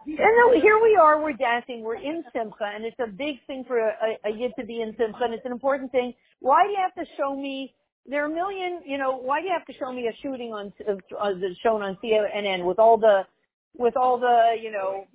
and 0.05 0.61
here 0.61 0.79
we 0.81 0.97
are, 0.99 1.21
we're 1.21 1.33
dancing, 1.33 1.81
we're 1.83 1.95
in 1.95 2.23
Simcha, 2.33 2.71
and 2.73 2.85
it's 2.85 2.99
a 2.99 3.07
big 3.07 3.35
thing 3.47 3.63
for 3.67 3.79
a, 3.79 3.91
a, 4.25 4.29
a 4.29 4.35
yid 4.35 4.51
to 4.59 4.65
be 4.65 4.81
in 4.81 4.95
Simcha, 4.97 5.23
and 5.23 5.33
it's 5.33 5.45
an 5.45 5.51
important 5.51 5.91
thing. 5.91 6.13
Why 6.39 6.63
do 6.63 6.69
you 6.71 6.77
have 6.81 6.95
to 6.95 7.11
show 7.17 7.35
me, 7.35 7.73
there 8.05 8.23
are 8.23 8.31
a 8.31 8.33
million, 8.33 8.81
you 8.85 8.97
know, 8.97 9.17
why 9.17 9.41
do 9.41 9.47
you 9.47 9.53
have 9.53 9.65
to 9.67 9.73
show 9.73 9.91
me 9.91 10.07
a 10.07 10.15
shooting 10.21 10.53
on, 10.53 10.73
uh, 10.87 11.29
the 11.33 11.55
shown 11.61 11.81
on 11.81 11.97
CNN 12.03 12.65
with 12.65 12.79
all 12.79 12.97
the, 12.97 13.23
with 13.77 13.95
all 13.95 14.17
the, 14.19 14.55
you 14.61 14.71
know, 14.71 15.05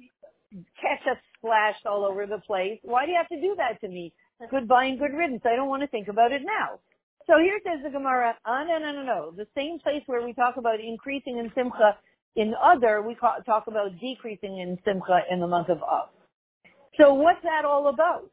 ketchup 0.80 1.18
splashed 1.38 1.86
all 1.86 2.04
over 2.04 2.26
the 2.26 2.38
place? 2.38 2.78
Why 2.82 3.06
do 3.06 3.12
you 3.12 3.18
have 3.18 3.28
to 3.28 3.40
do 3.40 3.54
that 3.56 3.80
to 3.80 3.88
me? 3.88 4.12
Goodbye 4.50 4.86
and 4.86 4.98
good 4.98 5.14
riddance. 5.14 5.42
I 5.44 5.56
don't 5.56 5.68
want 5.68 5.82
to 5.82 5.88
think 5.88 6.08
about 6.08 6.32
it 6.32 6.42
now. 6.44 6.80
So 7.26 7.38
here 7.38 7.60
says 7.64 7.84
the 7.84 7.90
Gemara, 7.90 8.34
ah, 8.44 8.64
no, 8.64 8.78
no, 8.78 8.92
no, 8.92 9.02
no. 9.02 9.32
The 9.36 9.46
same 9.54 9.78
place 9.78 10.02
where 10.06 10.24
we 10.24 10.32
talk 10.32 10.56
about 10.56 10.80
increasing 10.80 11.38
in 11.38 11.52
Simcha 11.54 11.96
in 12.36 12.54
Adar, 12.62 13.02
we 13.02 13.14
talk 13.14 13.66
about 13.66 13.98
decreasing 14.00 14.58
in 14.58 14.78
Simcha 14.84 15.20
in 15.30 15.40
the 15.40 15.46
month 15.46 15.68
of 15.68 15.82
Av. 15.82 16.08
So 16.98 17.14
what's 17.14 17.42
that 17.42 17.64
all 17.64 17.88
about? 17.88 18.30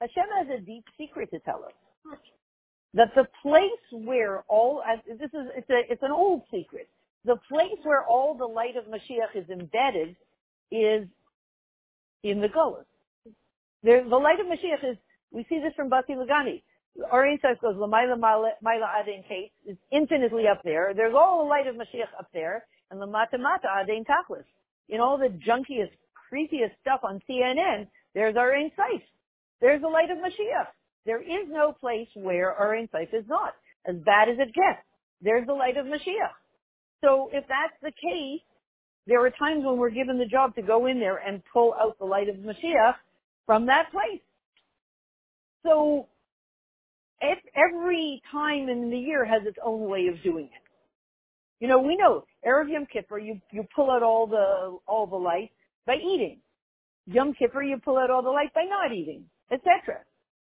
Hashem 0.00 0.24
has 0.38 0.46
a 0.58 0.60
deep 0.60 0.84
secret 0.98 1.30
to 1.30 1.38
tell 1.40 1.64
us. 1.64 1.72
That 2.94 3.14
the 3.14 3.26
place 3.40 4.04
where 4.04 4.42
all, 4.48 4.82
this 5.06 5.30
is, 5.32 5.46
it's 5.56 5.70
a, 5.70 5.80
it's 5.90 6.02
an 6.02 6.10
old 6.10 6.42
secret. 6.50 6.88
The 7.24 7.36
place 7.48 7.78
where 7.84 8.04
all 8.04 8.34
the 8.34 8.44
light 8.44 8.76
of 8.76 8.84
Mashiach 8.84 9.34
is 9.34 9.48
embedded 9.48 10.16
is 10.70 11.06
in 12.22 12.40
the 12.40 12.48
Golas. 12.48 12.84
The 13.82 14.02
light 14.10 14.40
of 14.40 14.46
Mashiach 14.46 14.90
is, 14.90 14.96
we 15.30 15.46
see 15.48 15.58
this 15.58 15.72
from 15.74 15.88
Bati 15.88 16.12
Lagani. 16.14 16.62
Our 17.10 17.26
says 17.40 17.56
goes, 17.60 17.76
Lamaila 17.76 18.18
Maila 18.18 19.00
Adin 19.00 19.24
Kate 19.28 19.52
is 19.66 19.76
infinitely 19.90 20.46
up 20.46 20.62
there. 20.62 20.92
There's 20.94 21.14
all 21.14 21.42
the 21.42 21.48
light 21.48 21.66
of 21.66 21.76
Mashiach 21.76 22.12
up 22.18 22.28
there 22.32 22.64
and 22.90 23.00
the 23.00 23.06
mata 23.06 23.38
adein 23.38 24.04
tachlis. 24.04 24.44
In 24.88 25.00
all 25.00 25.16
the 25.16 25.28
junkiest, 25.28 25.90
creepiest 26.30 26.72
stuff 26.80 27.00
on 27.02 27.20
CNN, 27.28 27.88
There's 28.14 28.36
our 28.36 28.54
insight. 28.54 29.02
There's 29.60 29.80
the 29.80 29.88
light 29.88 30.10
of 30.10 30.18
Mashiach. 30.18 30.66
There 31.06 31.22
is 31.22 31.48
no 31.48 31.72
place 31.72 32.08
where 32.14 32.52
our 32.52 32.74
insight 32.74 33.08
is 33.12 33.24
not. 33.26 33.54
As 33.86 33.96
bad 34.04 34.28
as 34.28 34.36
it 34.38 34.52
gets, 34.54 34.84
there's 35.22 35.46
the 35.46 35.54
light 35.54 35.76
of 35.76 35.86
Mashiach. 35.86 36.36
So 37.02 37.30
if 37.32 37.44
that's 37.48 37.74
the 37.82 37.90
case, 37.90 38.42
there 39.06 39.24
are 39.24 39.30
times 39.30 39.64
when 39.64 39.78
we're 39.78 39.90
given 39.90 40.18
the 40.18 40.26
job 40.26 40.54
to 40.54 40.62
go 40.62 40.86
in 40.86 41.00
there 41.00 41.16
and 41.16 41.42
pull 41.52 41.74
out 41.80 41.98
the 41.98 42.04
light 42.04 42.28
of 42.28 42.36
Mashiach 42.36 42.94
from 43.46 43.66
that 43.66 43.90
place. 43.90 44.20
So 45.64 46.06
every 47.54 48.22
time 48.30 48.68
in 48.68 48.90
the 48.90 48.98
year 48.98 49.24
has 49.24 49.42
its 49.46 49.58
own 49.64 49.88
way 49.88 50.08
of 50.08 50.22
doing 50.22 50.46
it. 50.46 50.62
You 51.60 51.68
know, 51.68 51.78
we 51.78 51.96
know 51.96 52.24
Erev 52.46 52.68
Yom 52.70 52.86
Kippur, 52.92 53.18
you 53.18 53.40
you 53.52 53.64
pull 53.74 53.90
out 53.90 54.02
all 54.02 54.26
the 54.26 54.78
all 54.86 55.06
the 55.06 55.16
light 55.16 55.50
by 55.86 55.94
eating. 55.94 56.40
Yom 57.06 57.34
Kippur, 57.34 57.62
you 57.62 57.78
pull 57.78 57.98
out 57.98 58.10
all 58.10 58.22
the 58.22 58.30
light 58.30 58.52
by 58.54 58.64
not 58.64 58.92
eating, 58.92 59.24
etc. 59.52 60.00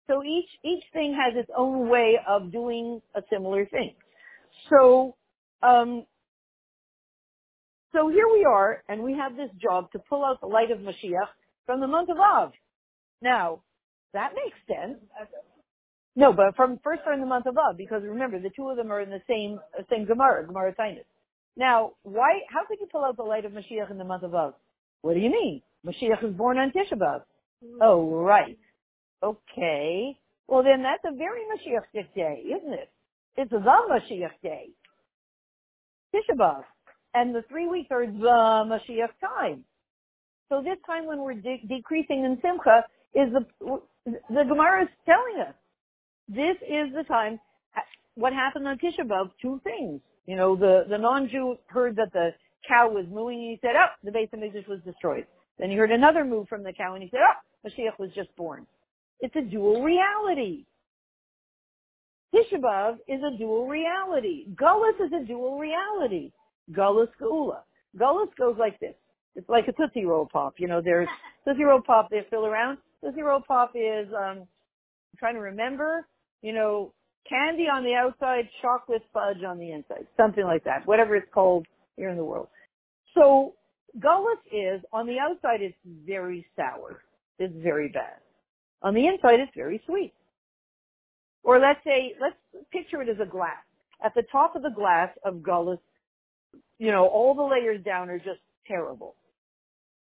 So 0.08 0.24
each 0.24 0.50
each 0.64 0.84
thing 0.94 1.14
has 1.14 1.38
its 1.38 1.52
own 1.56 1.90
way 1.90 2.18
of 2.28 2.52
doing 2.52 3.02
a 3.16 3.22
similar 3.32 3.66
thing. 3.68 3.96
So 4.70 5.16
um, 5.62 6.06
so 7.94 8.10
here 8.10 8.28
we 8.32 8.44
are, 8.44 8.84
and 8.90 9.04
we 9.04 9.14
have 9.14 9.38
this 9.38 9.50
job 9.62 9.92
to 9.92 10.00
pull 10.10 10.26
out 10.26 10.42
the 10.42 10.48
light 10.48 10.70
of 10.70 10.80
Mashiach 10.80 11.30
from 11.66 11.80
the 11.80 11.88
month 11.88 12.10
of 12.10 12.18
Av. 12.18 12.52
Now, 13.22 13.62
that 14.14 14.34
makes 14.36 14.58
sense. 14.68 15.00
No, 16.16 16.32
but 16.32 16.56
from 16.56 16.80
first 16.84 17.04
from 17.04 17.20
the 17.20 17.26
month 17.26 17.46
of 17.46 17.58
Av, 17.58 17.78
because 17.78 18.02
remember 18.04 18.40
the 18.40 18.50
two 18.56 18.70
of 18.70 18.78
them 18.78 18.92
are 18.92 19.02
in 19.02 19.10
the 19.10 19.22
same 19.28 19.60
uh, 19.78 19.84
same 19.90 20.06
Gemara, 20.06 20.46
Gemara 20.46 20.74
Taanis. 20.74 21.04
Now, 21.58 21.92
why? 22.04 22.40
How 22.50 22.66
could 22.66 22.80
you 22.80 22.88
pull 22.92 23.04
out 23.04 23.18
the 23.18 23.24
light 23.24 23.46
of 23.46 23.52
Mashiach 23.52 23.92
in 23.92 23.98
the 23.98 24.06
month 24.06 24.24
of 24.24 24.34
Av? 24.34 24.54
What 25.02 25.14
do 25.14 25.20
you 25.20 25.30
mean? 25.30 25.62
Mashiach 25.86 26.24
was 26.24 26.34
born 26.34 26.58
on 26.58 26.72
Tisha 26.72 26.98
B'av. 26.98 27.22
Hmm. 27.64 27.78
Oh, 27.82 28.10
right. 28.10 28.58
Okay. 29.24 30.18
Well, 30.48 30.64
then 30.64 30.84
that's 30.84 31.04
a 31.06 31.16
very 31.16 31.42
Mashiach 31.42 32.06
day, 32.16 32.44
isn't 32.46 32.74
it? 32.74 32.90
It's 33.38 33.52
the 33.52 33.58
Mashiach 33.58 34.42
day. 34.42 34.70
Tisha 36.14 36.36
B'av 36.38 36.64
and 37.16 37.34
the 37.34 37.44
three 37.50 37.68
weeks 37.68 37.88
are 37.92 38.06
the 38.06 38.12
Mashiach 38.70 39.10
time. 39.22 39.64
So 40.50 40.62
this 40.62 40.78
time 40.86 41.08
when 41.08 41.20
we're 41.20 41.34
de- 41.34 41.64
decreasing 41.68 42.24
in 42.26 42.38
Simcha 42.42 42.84
is 43.16 43.34
the, 43.34 43.80
the 44.30 44.44
Gemara 44.44 44.84
is 44.84 44.90
telling 45.06 45.42
us 45.48 45.56
this 46.28 46.56
is 46.62 46.94
the 46.94 47.04
time. 47.08 47.40
What 48.16 48.34
happened 48.34 48.68
on 48.68 48.78
Tisha 48.78 49.06
B'av? 49.06 49.32
Two 49.42 49.60
things. 49.64 50.02
You 50.26 50.36
know, 50.36 50.56
the, 50.56 50.86
the 50.90 50.98
non-Jew 50.98 51.58
heard 51.68 51.96
that 51.98 52.14
the 52.14 52.32
cow 52.68 52.90
was 52.90 53.06
mooing 53.12 53.40
and 53.40 53.50
he 53.52 53.60
said, 53.62 53.76
oh, 53.76 53.88
the 54.04 54.12
Beis 54.12 54.30
HaMikdash 54.32 54.68
was 54.68 54.80
destroyed. 54.86 55.26
Then 55.60 55.70
he 55.70 55.76
heard 55.76 55.92
another 55.92 56.26
moo 56.26 56.46
from 56.46 56.64
the 56.64 56.74
cow 56.74 56.94
and 56.94 57.04
he 57.04 57.10
said, 57.10 57.20
oh, 57.22 57.68
Mashiach 57.68 58.00
was 58.00 58.10
just 58.16 58.36
born. 58.36 58.66
It's 59.20 59.36
a 59.36 59.42
dual 59.42 59.84
reality. 59.84 60.66
Tisha 62.34 62.60
B'av 62.60 62.96
is 63.08 63.22
a 63.24 63.38
dual 63.38 63.68
reality. 63.68 64.46
Gullus 64.56 65.00
is 65.06 65.12
a 65.14 65.26
dual 65.26 65.60
reality. 65.60 66.32
Gullus 66.72 67.08
Geula. 67.22 67.60
Gullus 67.98 68.30
goes 68.38 68.56
like 68.58 68.80
this. 68.80 68.96
It's 69.36 69.50
like 69.50 69.68
a 69.68 69.74
Tootsie 69.74 70.06
Roll 70.06 70.28
Pop. 70.32 70.56
You 70.58 70.68
know, 70.68 70.82
there's 70.82 71.08
Tootsie 71.46 71.64
Roll 71.64 71.82
Pop 71.82 72.10
they 72.10 72.26
fill 72.30 72.46
around. 72.46 72.78
Tootsie 73.04 73.22
Roll 73.22 73.42
Pop 73.42 73.72
is, 73.76 74.08
um, 74.14 74.40
I'm 74.40 75.18
trying 75.20 75.36
to 75.36 75.42
remember, 75.42 76.08
you 76.42 76.54
know, 76.54 76.94
candy 77.28 77.64
on 77.64 77.84
the 77.84 77.94
outside, 77.94 78.50
chocolate 78.62 79.04
fudge 79.14 79.44
on 79.48 79.58
the 79.58 79.72
inside. 79.72 80.08
Something 80.18 80.44
like 80.44 80.64
that. 80.66 80.86
Whatever 80.86 81.16
it's 81.16 81.32
called 81.34 81.66
here 81.98 82.10
in 82.10 82.18
the 82.18 82.24
world. 82.24 82.48
So, 83.14 83.54
Gullus 84.00 84.40
is, 84.52 84.82
on 84.92 85.08
the 85.08 85.20
outside 85.20 85.62
it's 85.62 85.78
very 86.06 86.46
sour. 86.56 87.02
It's 87.40 87.54
very 87.64 87.90
bad. 87.90 88.20
On 88.82 88.94
the 88.94 89.08
inside 89.08 89.40
it's 89.40 89.52
very 89.56 89.82
sweet. 89.86 90.14
Or 91.44 91.60
let's 91.60 91.80
say, 91.84 92.16
let's 92.20 92.36
picture 92.72 93.02
it 93.02 93.10
as 93.10 93.18
a 93.22 93.30
glass. 93.30 93.64
At 94.04 94.14
the 94.14 94.24
top 94.32 94.56
of 94.56 94.62
the 94.62 94.72
glass 94.76 95.10
of 95.24 95.36
Gullus 95.36 95.80
you 96.78 96.92
know, 96.92 97.08
all 97.08 97.34
the 97.34 97.44
layers 97.44 97.84
down 97.84 98.10
are 98.10 98.18
just 98.18 98.40
terrible. 98.68 99.16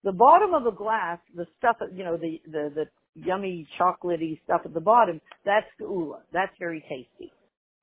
The 0.05 0.13
bottom 0.13 0.55
of 0.55 0.65
the 0.65 0.71
glass, 0.71 1.19
the 1.35 1.47
stuff, 1.59 1.77
you 1.95 2.05
know, 2.05 2.17
the, 2.17 2.41
the, 2.47 2.73
the 2.75 2.85
yummy 3.17 3.67
chocolatey 3.79 4.41
stuff 4.45 4.63
at 4.65 4.75
the 4.75 4.81
bottom, 4.81 5.21
that's 5.45 5.67
geula. 5.81 6.19
That's 6.33 6.53
very 6.59 6.81
tasty. 6.83 7.33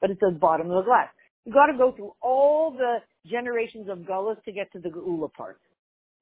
But 0.02 0.12
it's 0.12 0.20
the 0.20 0.32
bottom 0.32 0.70
of 0.70 0.78
the 0.78 0.84
glass. 0.84 1.10
You 1.46 1.54
gotta 1.54 1.78
go 1.78 1.92
through 1.92 2.14
all 2.22 2.72
the 2.72 2.98
generations 3.30 3.90
of 3.90 4.00
gullus 4.00 4.42
to 4.46 4.52
get 4.52 4.72
to 4.74 4.80
the 4.80 4.90
geula 4.90 5.32
part. 5.34 5.60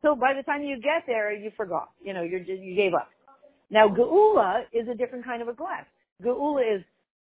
So 0.01 0.15
by 0.15 0.33
the 0.33 0.43
time 0.43 0.63
you 0.63 0.77
get 0.77 1.03
there, 1.05 1.33
you 1.33 1.51
forgot. 1.55 1.89
You 2.01 2.13
know, 2.13 2.23
you're 2.23 2.41
you 2.41 2.75
gave 2.75 2.93
up. 2.93 3.09
Now 3.69 3.87
geula 3.87 4.63
is 4.73 4.87
a 4.87 4.95
different 4.95 5.25
kind 5.25 5.41
of 5.41 5.47
a 5.47 5.53
glass. 5.53 5.85
Geula 6.23 6.77
is, 6.77 6.83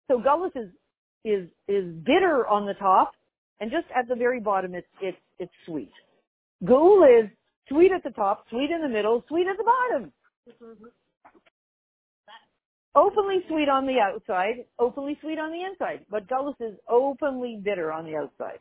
so 0.08 0.18
gullus 0.18 0.56
is, 0.56 0.70
is, 1.24 1.48
is 1.68 1.84
bitter 2.04 2.46
on 2.46 2.66
the 2.66 2.74
top 2.74 3.12
and 3.60 3.70
just 3.70 3.86
at 3.96 4.08
the 4.08 4.14
very 4.14 4.40
bottom, 4.40 4.74
it's 4.74 4.86
it's 5.00 5.16
it's 5.38 5.52
sweet. 5.66 5.92
Geula 6.62 7.24
is 7.24 7.30
sweet 7.68 7.92
at 7.92 8.02
the 8.02 8.10
top, 8.10 8.44
sweet 8.50 8.70
in 8.70 8.82
the 8.82 8.88
middle, 8.88 9.24
sweet 9.28 9.46
at 9.46 9.56
the 9.56 9.64
bottom. 9.64 10.12
Mm-hmm. 10.62 10.84
Openly 12.96 13.44
sweet 13.48 13.68
on 13.68 13.86
the 13.86 13.98
outside, 13.98 14.64
openly 14.78 15.18
sweet 15.20 15.38
on 15.38 15.50
the 15.50 15.62
inside. 15.62 16.04
But 16.10 16.28
Gullus 16.28 16.54
is 16.60 16.76
openly 16.88 17.60
bitter 17.62 17.92
on 17.92 18.04
the 18.04 18.16
outside 18.16 18.60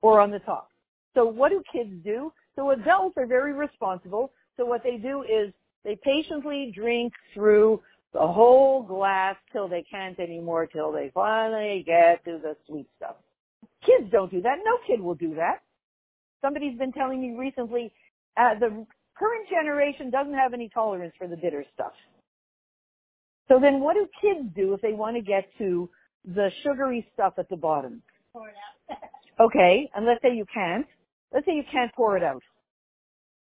or 0.00 0.20
on 0.20 0.30
the 0.30 0.38
top. 0.40 0.70
So 1.14 1.24
what 1.24 1.50
do 1.50 1.62
kids 1.72 1.90
do? 2.04 2.32
So 2.56 2.70
adults 2.70 3.16
are 3.16 3.26
very 3.26 3.52
responsible. 3.52 4.32
So 4.56 4.64
what 4.64 4.82
they 4.84 4.96
do 4.96 5.22
is 5.22 5.52
they 5.84 5.96
patiently 5.96 6.72
drink 6.74 7.12
through 7.32 7.80
the 8.12 8.26
whole 8.26 8.84
glass 8.84 9.34
till 9.52 9.66
they 9.66 9.82
can't 9.82 10.18
anymore, 10.20 10.66
till 10.66 10.92
they 10.92 11.10
finally 11.12 11.82
get 11.84 12.24
to 12.24 12.38
the 12.40 12.56
sweet 12.68 12.86
stuff. 12.96 13.16
Kids 13.84 14.08
don't 14.12 14.30
do 14.30 14.40
that. 14.42 14.58
No 14.64 14.78
kid 14.86 15.00
will 15.00 15.16
do 15.16 15.34
that. 15.34 15.62
Somebody's 16.40 16.78
been 16.78 16.92
telling 16.92 17.20
me 17.20 17.36
recently, 17.36 17.92
uh, 18.36 18.54
the 18.58 18.86
current 19.18 19.48
generation 19.50 20.10
doesn't 20.10 20.34
have 20.34 20.54
any 20.54 20.68
tolerance 20.68 21.14
for 21.18 21.26
the 21.26 21.36
bitter 21.36 21.64
stuff. 21.74 21.92
So 23.48 23.58
then 23.60 23.80
what 23.80 23.94
do 23.94 24.06
kids 24.20 24.48
do 24.54 24.74
if 24.74 24.80
they 24.80 24.92
want 24.92 25.16
to 25.16 25.22
get 25.22 25.44
to 25.58 25.88
the 26.24 26.50
sugary 26.62 27.06
stuff 27.14 27.34
at 27.38 27.48
the 27.48 27.56
bottom? 27.56 28.02
Pour 28.32 28.48
it 28.48 28.54
out. 28.90 28.98
Okay, 29.40 29.90
and 29.96 30.06
let's 30.06 30.22
say 30.22 30.32
you 30.32 30.44
can't. 30.54 30.86
Let's 31.32 31.44
say 31.44 31.54
you 31.54 31.64
can't 31.72 31.92
pour 31.96 32.16
it 32.16 32.22
out. 32.22 32.42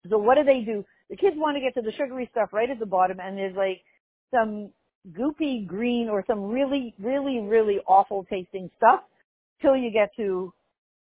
So 0.09 0.17
what 0.17 0.37
do 0.37 0.43
they 0.45 0.61
do? 0.61 0.85
The 1.09 1.17
kids 1.17 1.35
want 1.37 1.57
to 1.57 1.61
get 1.61 1.73
to 1.75 1.81
the 1.81 1.91
sugary 1.97 2.29
stuff 2.31 2.49
right 2.53 2.69
at 2.69 2.79
the 2.79 2.85
bottom 2.85 3.19
and 3.19 3.37
there's 3.37 3.55
like 3.57 3.81
some 4.33 4.71
goopy 5.11 5.67
green 5.67 6.09
or 6.09 6.23
some 6.27 6.43
really, 6.43 6.93
really, 6.99 7.39
really 7.39 7.79
awful 7.87 8.25
tasting 8.29 8.69
stuff 8.77 9.01
till 9.61 9.75
you 9.75 9.91
get 9.91 10.09
to, 10.17 10.53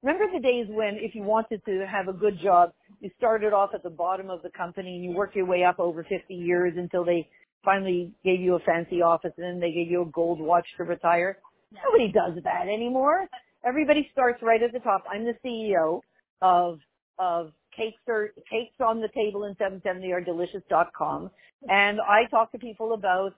remember 0.03 0.25
the 0.33 0.39
days 0.41 0.67
when 0.69 0.95
if 0.95 1.15
you 1.15 1.23
wanted 1.23 1.63
to 1.65 1.85
have 1.87 2.07
a 2.07 2.13
good 2.13 2.39
job, 2.41 2.71
you 2.99 3.09
started 3.17 3.53
off 3.53 3.71
at 3.73 3.83
the 3.83 3.89
bottom 3.89 4.29
of 4.29 4.41
the 4.41 4.49
company 4.51 4.95
and 4.95 5.03
you 5.03 5.11
work 5.11 5.35
your 5.35 5.45
way 5.45 5.63
up 5.63 5.79
over 5.79 6.03
50 6.03 6.33
years 6.33 6.73
until 6.77 7.03
they 7.03 7.27
finally 7.63 8.13
gave 8.23 8.39
you 8.39 8.55
a 8.55 8.59
fancy 8.59 9.01
office 9.01 9.31
and 9.37 9.45
then 9.45 9.59
they 9.59 9.71
gave 9.71 9.89
you 9.89 10.03
a 10.03 10.05
gold 10.05 10.39
watch 10.39 10.65
to 10.77 10.83
retire. 10.83 11.37
Nobody 11.71 12.11
does 12.11 12.43
that 12.43 12.67
anymore. 12.67 13.27
Everybody 13.65 14.09
starts 14.11 14.41
right 14.41 14.61
at 14.61 14.73
the 14.73 14.79
top. 14.79 15.03
I'm 15.11 15.25
the 15.25 15.35
CEO 15.45 16.01
of, 16.41 16.79
of 17.19 17.51
cakes 17.75 18.01
are, 18.09 18.29
cakes 18.49 18.75
on 18.83 19.01
the 19.01 19.09
table 19.09 19.45
in 19.45 19.53
770 19.55 20.11
are 20.11 20.21
delicious.com. 20.21 21.29
And 21.69 21.99
I 22.01 22.25
talk 22.29 22.51
to 22.53 22.57
people 22.57 22.93
about 22.93 23.33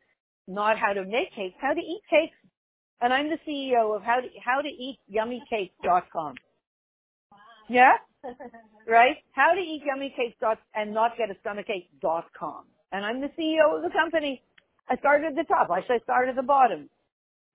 not 0.48 0.77
how 0.77 0.94
to 0.94 1.03
make 1.03 1.34
cakes, 1.36 1.56
how 1.60 1.74
to 1.74 1.82
eat 1.82 2.01
cakes 2.10 2.36
and 3.03 3.13
I'm 3.13 3.30
the 3.30 3.38
CEO 3.46 3.96
of 3.96 4.01
how 4.01 4.22
to, 4.22 4.27
how 4.44 4.62
to 4.62 4.68
eat 4.70 4.98
yummy 5.10 5.44
yummycakes.com. 5.51 6.36
Yeah? 7.70 7.94
right? 8.88 9.18
How 9.34 9.53
to 9.53 9.60
eat 9.60 9.84
yummy 9.86 10.13
cakes 10.15 10.38
dot 10.39 10.60
and 10.74 10.94
not 10.94 11.18
get 11.18 11.30
a 11.30 11.36
stomachache.com. 11.46 12.63
And 12.93 13.05
I'm 13.05 13.21
the 13.21 13.29
CEO 13.39 13.75
of 13.75 13.83
the 13.83 13.89
company. 13.89 14.41
I 14.89 14.97
started 14.97 15.27
at 15.27 15.35
the 15.35 15.43
top. 15.43 15.69
I 15.71 15.81
should 15.85 16.03
start 16.03 16.29
at 16.29 16.38
the 16.38 16.43
bottom. 16.43 16.89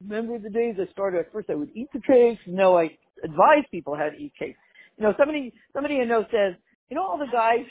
Remember 0.03 0.39
the 0.39 0.51
days 0.51 0.77
I 0.79 0.91
started 0.93 1.21
at 1.21 1.33
first 1.33 1.51
I 1.51 1.55
would 1.55 1.71
eat 1.75 1.89
the 1.95 2.01
cakes. 2.01 2.43
No, 2.47 2.79
I 2.79 2.91
advise 3.25 3.65
people 3.71 3.97
how 3.97 4.11
to 4.11 4.17
eat 4.17 4.35
cakes. 4.39 4.59
You 4.99 5.05
know, 5.05 5.15
somebody, 5.19 5.55
somebody 5.73 6.01
I 6.01 6.05
know 6.05 6.25
says, 6.31 6.55
you 6.91 6.97
know 6.97 7.03
all 7.05 7.19
the 7.19 7.33
guys, 7.33 7.65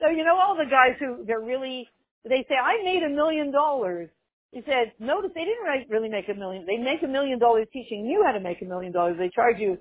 so 0.00 0.08
you 0.08 0.24
know 0.24 0.36
all 0.36 0.56
the 0.56 0.70
guys 0.70 0.96
who, 0.98 1.24
they're 1.26 1.40
really, 1.40 1.88
they 2.24 2.44
say, 2.48 2.56
I 2.56 2.82
made 2.84 3.04
a 3.04 3.10
million 3.10 3.52
dollars 3.52 4.08
he 4.52 4.62
said, 4.66 4.92
notice 5.00 5.30
they 5.34 5.44
didn't 5.44 5.90
really 5.90 6.10
make 6.10 6.28
a 6.28 6.34
million. 6.34 6.66
They 6.66 6.76
make 6.76 7.02
a 7.02 7.08
million 7.08 7.38
dollars 7.38 7.66
teaching 7.72 8.04
you 8.04 8.22
how 8.24 8.32
to 8.32 8.40
make 8.40 8.60
a 8.60 8.66
million 8.66 8.92
dollars. 8.92 9.16
They 9.18 9.30
charge 9.30 9.58
you, 9.58 9.78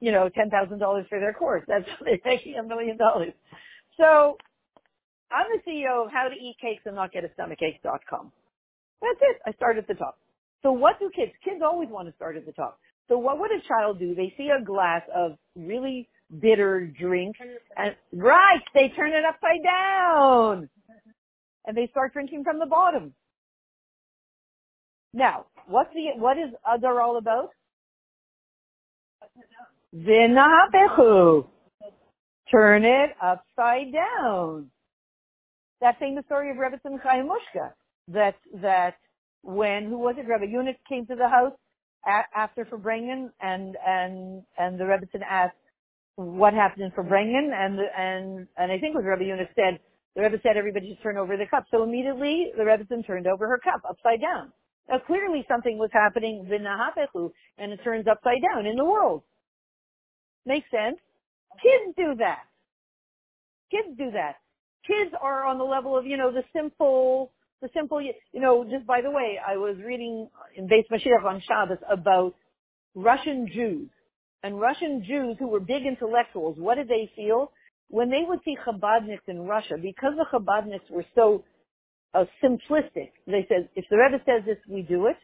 you 0.00 0.12
know, 0.12 0.30
$10,000 0.30 1.08
for 1.08 1.20
their 1.20 1.32
course. 1.32 1.64
That's 1.66 1.84
how 1.88 2.04
they're 2.04 2.20
making 2.24 2.54
a 2.56 2.62
million 2.62 2.96
dollars. 2.96 3.32
So 3.98 4.38
I'm 5.34 5.46
the 5.52 5.70
CEO 5.70 6.06
of 6.06 6.12
how 6.12 6.28
to 6.28 6.36
eat 6.36 6.56
cakes 6.62 6.82
and 6.86 6.96
not 6.96 7.12
get 7.12 7.24
a 7.24 7.28
stomachache.com. 7.28 8.32
That's 9.02 9.20
it. 9.22 9.38
I 9.46 9.52
start 9.54 9.78
at 9.78 9.88
the 9.88 9.94
top. 9.94 10.18
So 10.62 10.72
what 10.72 10.98
do 11.00 11.10
kids, 11.16 11.32
kids 11.44 11.62
always 11.64 11.90
want 11.90 12.08
to 12.08 12.14
start 12.14 12.36
at 12.36 12.46
the 12.46 12.52
top. 12.52 12.78
So 13.08 13.18
what 13.18 13.40
would 13.40 13.50
a 13.52 13.60
child 13.68 13.98
do? 14.00 14.14
They 14.14 14.34
see 14.38 14.50
a 14.50 14.64
glass 14.64 15.02
of 15.14 15.32
really 15.56 16.08
bitter 16.40 16.86
drink 17.00 17.36
and, 17.76 17.96
right, 18.14 18.60
they 18.74 18.88
turn 18.96 19.12
it 19.12 19.24
upside 19.26 19.62
down. 19.64 20.68
and 21.66 21.76
they 21.76 21.88
start 21.88 22.12
drinking 22.12 22.44
from 22.44 22.58
the 22.58 22.66
bottom. 22.66 23.14
Now, 25.14 25.46
what's 25.68 25.90
the, 25.94 26.20
what 26.20 26.38
is 26.38 26.54
uh, 26.68 26.76
Adar 26.76 27.00
all 27.02 27.18
about? 27.18 27.50
Vinahapechu. 29.96 31.46
Turn 32.50 32.84
it 32.84 33.10
upside 33.22 33.92
down. 33.92 34.70
That 35.84 35.98
famous 36.00 36.24
story 36.24 36.50
of 36.50 36.56
Rebbe 36.56 36.80
Chaya 36.80 37.28
Mushka, 37.28 37.68
that, 38.08 38.36
that 38.62 38.96
when, 39.42 39.84
who 39.84 39.98
was 39.98 40.14
it, 40.16 40.26
Rebbe 40.26 40.50
Yunus 40.50 40.76
came 40.88 41.04
to 41.08 41.14
the 41.14 41.28
house 41.28 41.52
after 42.34 42.64
Farbrengen 42.64 43.28
and, 43.42 43.76
and, 43.86 44.42
and 44.56 44.80
the 44.80 44.86
Rebbe 44.86 45.04
asked, 45.28 45.60
what 46.16 46.54
happened 46.54 46.84
in 46.86 46.90
Farbrengen? 46.92 47.52
And, 47.52 47.78
and, 47.98 48.48
and 48.56 48.72
I 48.72 48.78
think 48.78 48.94
it 48.94 48.96
was 48.96 49.04
Rebbe 49.04 49.28
Yunus 49.28 49.52
said, 49.54 49.78
the 50.16 50.22
Rebbe 50.22 50.38
said 50.42 50.56
everybody 50.56 50.88
should 50.88 51.02
turn 51.02 51.18
over 51.18 51.36
the 51.36 51.44
cup. 51.44 51.64
So 51.70 51.82
immediately 51.82 52.52
the 52.56 52.64
Rebbe 52.64 52.84
turned 53.06 53.26
over 53.26 53.46
her 53.46 53.58
cup 53.58 53.82
upside 53.86 54.22
down. 54.22 54.52
Now 54.88 55.00
clearly 55.06 55.44
something 55.48 55.76
was 55.76 55.90
happening 55.92 56.48
v'nahapechu, 56.50 57.30
and 57.58 57.72
it 57.72 57.80
turns 57.84 58.06
upside 58.10 58.40
down 58.40 58.64
in 58.64 58.76
the 58.76 58.84
world. 58.86 59.22
Makes 60.46 60.70
sense? 60.70 60.96
Kids 61.60 61.94
do 61.94 62.14
that. 62.20 62.44
Kids 63.70 63.98
do 63.98 64.12
that. 64.12 64.36
Kids 64.86 65.14
are 65.20 65.46
on 65.46 65.58
the 65.58 65.64
level 65.64 65.96
of, 65.96 66.06
you 66.06 66.16
know, 66.16 66.30
the 66.30 66.42
simple, 66.54 67.32
the 67.62 67.68
simple, 67.74 68.00
you 68.00 68.12
know, 68.34 68.64
just 68.70 68.86
by 68.86 69.00
the 69.00 69.10
way, 69.10 69.38
I 69.46 69.56
was 69.56 69.76
reading 69.84 70.28
in 70.56 70.68
Beis 70.68 70.84
Mashiach 70.92 71.24
on 71.24 71.42
Shabbos 71.48 71.78
about 71.90 72.34
Russian 72.94 73.48
Jews. 73.52 73.88
And 74.42 74.60
Russian 74.60 75.02
Jews 75.06 75.36
who 75.38 75.48
were 75.48 75.60
big 75.60 75.86
intellectuals, 75.86 76.56
what 76.58 76.74
did 76.74 76.88
they 76.88 77.10
feel? 77.16 77.50
When 77.88 78.10
they 78.10 78.24
would 78.28 78.40
see 78.44 78.56
Chabadniks 78.66 79.26
in 79.26 79.46
Russia, 79.46 79.76
because 79.80 80.12
the 80.16 80.26
Chabadniks 80.30 80.90
were 80.90 81.04
so 81.14 81.44
uh, 82.12 82.24
simplistic, 82.42 83.12
they 83.26 83.46
said, 83.48 83.68
if 83.74 83.86
the 83.90 83.96
Rebbe 83.96 84.22
says 84.26 84.42
this, 84.44 84.58
we 84.68 84.82
do 84.82 85.06
it. 85.06 85.16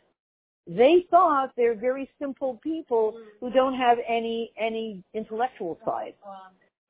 They 0.67 1.05
thought 1.11 1.50
they're 1.57 1.75
very 1.75 2.09
simple 2.19 2.61
people 2.62 3.14
who 3.40 3.50
don't 3.50 3.75
have 3.75 3.99
any, 4.09 4.52
any 4.59 5.02
intellectual 5.14 5.79
side. 5.85 6.14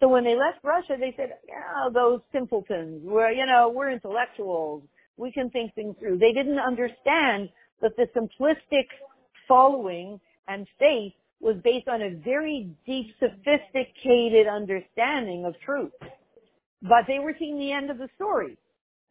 So 0.00 0.08
when 0.08 0.24
they 0.24 0.34
left 0.34 0.64
Russia, 0.64 0.96
they 0.98 1.14
said, 1.16 1.34
yeah, 1.46 1.88
those 1.92 2.20
simpletons, 2.32 3.02
we're, 3.04 3.30
you 3.30 3.46
know, 3.46 3.70
we're 3.74 3.90
intellectuals. 3.90 4.82
We 5.16 5.30
can 5.30 5.50
think 5.50 5.74
things 5.74 5.94
through. 6.00 6.18
They 6.18 6.32
didn't 6.32 6.58
understand 6.58 7.50
that 7.82 7.92
the 7.96 8.06
simplistic 8.16 8.86
following 9.46 10.18
and 10.48 10.66
faith 10.78 11.12
was 11.40 11.56
based 11.62 11.88
on 11.88 12.02
a 12.02 12.10
very 12.24 12.70
deep, 12.86 13.14
sophisticated 13.18 14.46
understanding 14.46 15.44
of 15.44 15.54
truth. 15.64 15.92
But 16.82 17.04
they 17.06 17.18
were 17.18 17.34
seeing 17.38 17.58
the 17.58 17.72
end 17.72 17.90
of 17.90 17.98
the 17.98 18.08
story. 18.16 18.56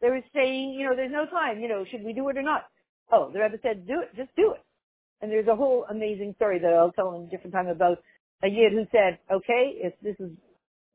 They 0.00 0.08
were 0.08 0.22
saying, 0.34 0.72
you 0.72 0.88
know, 0.88 0.96
there's 0.96 1.12
no 1.12 1.26
time, 1.26 1.60
you 1.60 1.68
know, 1.68 1.84
should 1.90 2.04
we 2.04 2.12
do 2.12 2.28
it 2.28 2.36
or 2.36 2.42
not? 2.42 2.64
Oh, 3.12 3.30
the 3.32 3.40
Rebbe 3.40 3.58
said, 3.62 3.86
do 3.86 4.00
it, 4.00 4.16
just 4.16 4.34
do 4.36 4.52
it. 4.52 4.62
And 5.20 5.30
there's 5.30 5.48
a 5.48 5.56
whole 5.56 5.84
amazing 5.90 6.34
story 6.36 6.58
that 6.58 6.72
I'll 6.72 6.92
tell 6.92 7.14
in 7.14 7.22
a 7.22 7.30
different 7.30 7.52
time 7.52 7.68
about 7.68 7.98
a 8.42 8.48
yid 8.48 8.72
who 8.72 8.86
said, 8.90 9.18
okay, 9.30 9.74
if 9.76 9.92
this 10.02 10.16
is, 10.18 10.30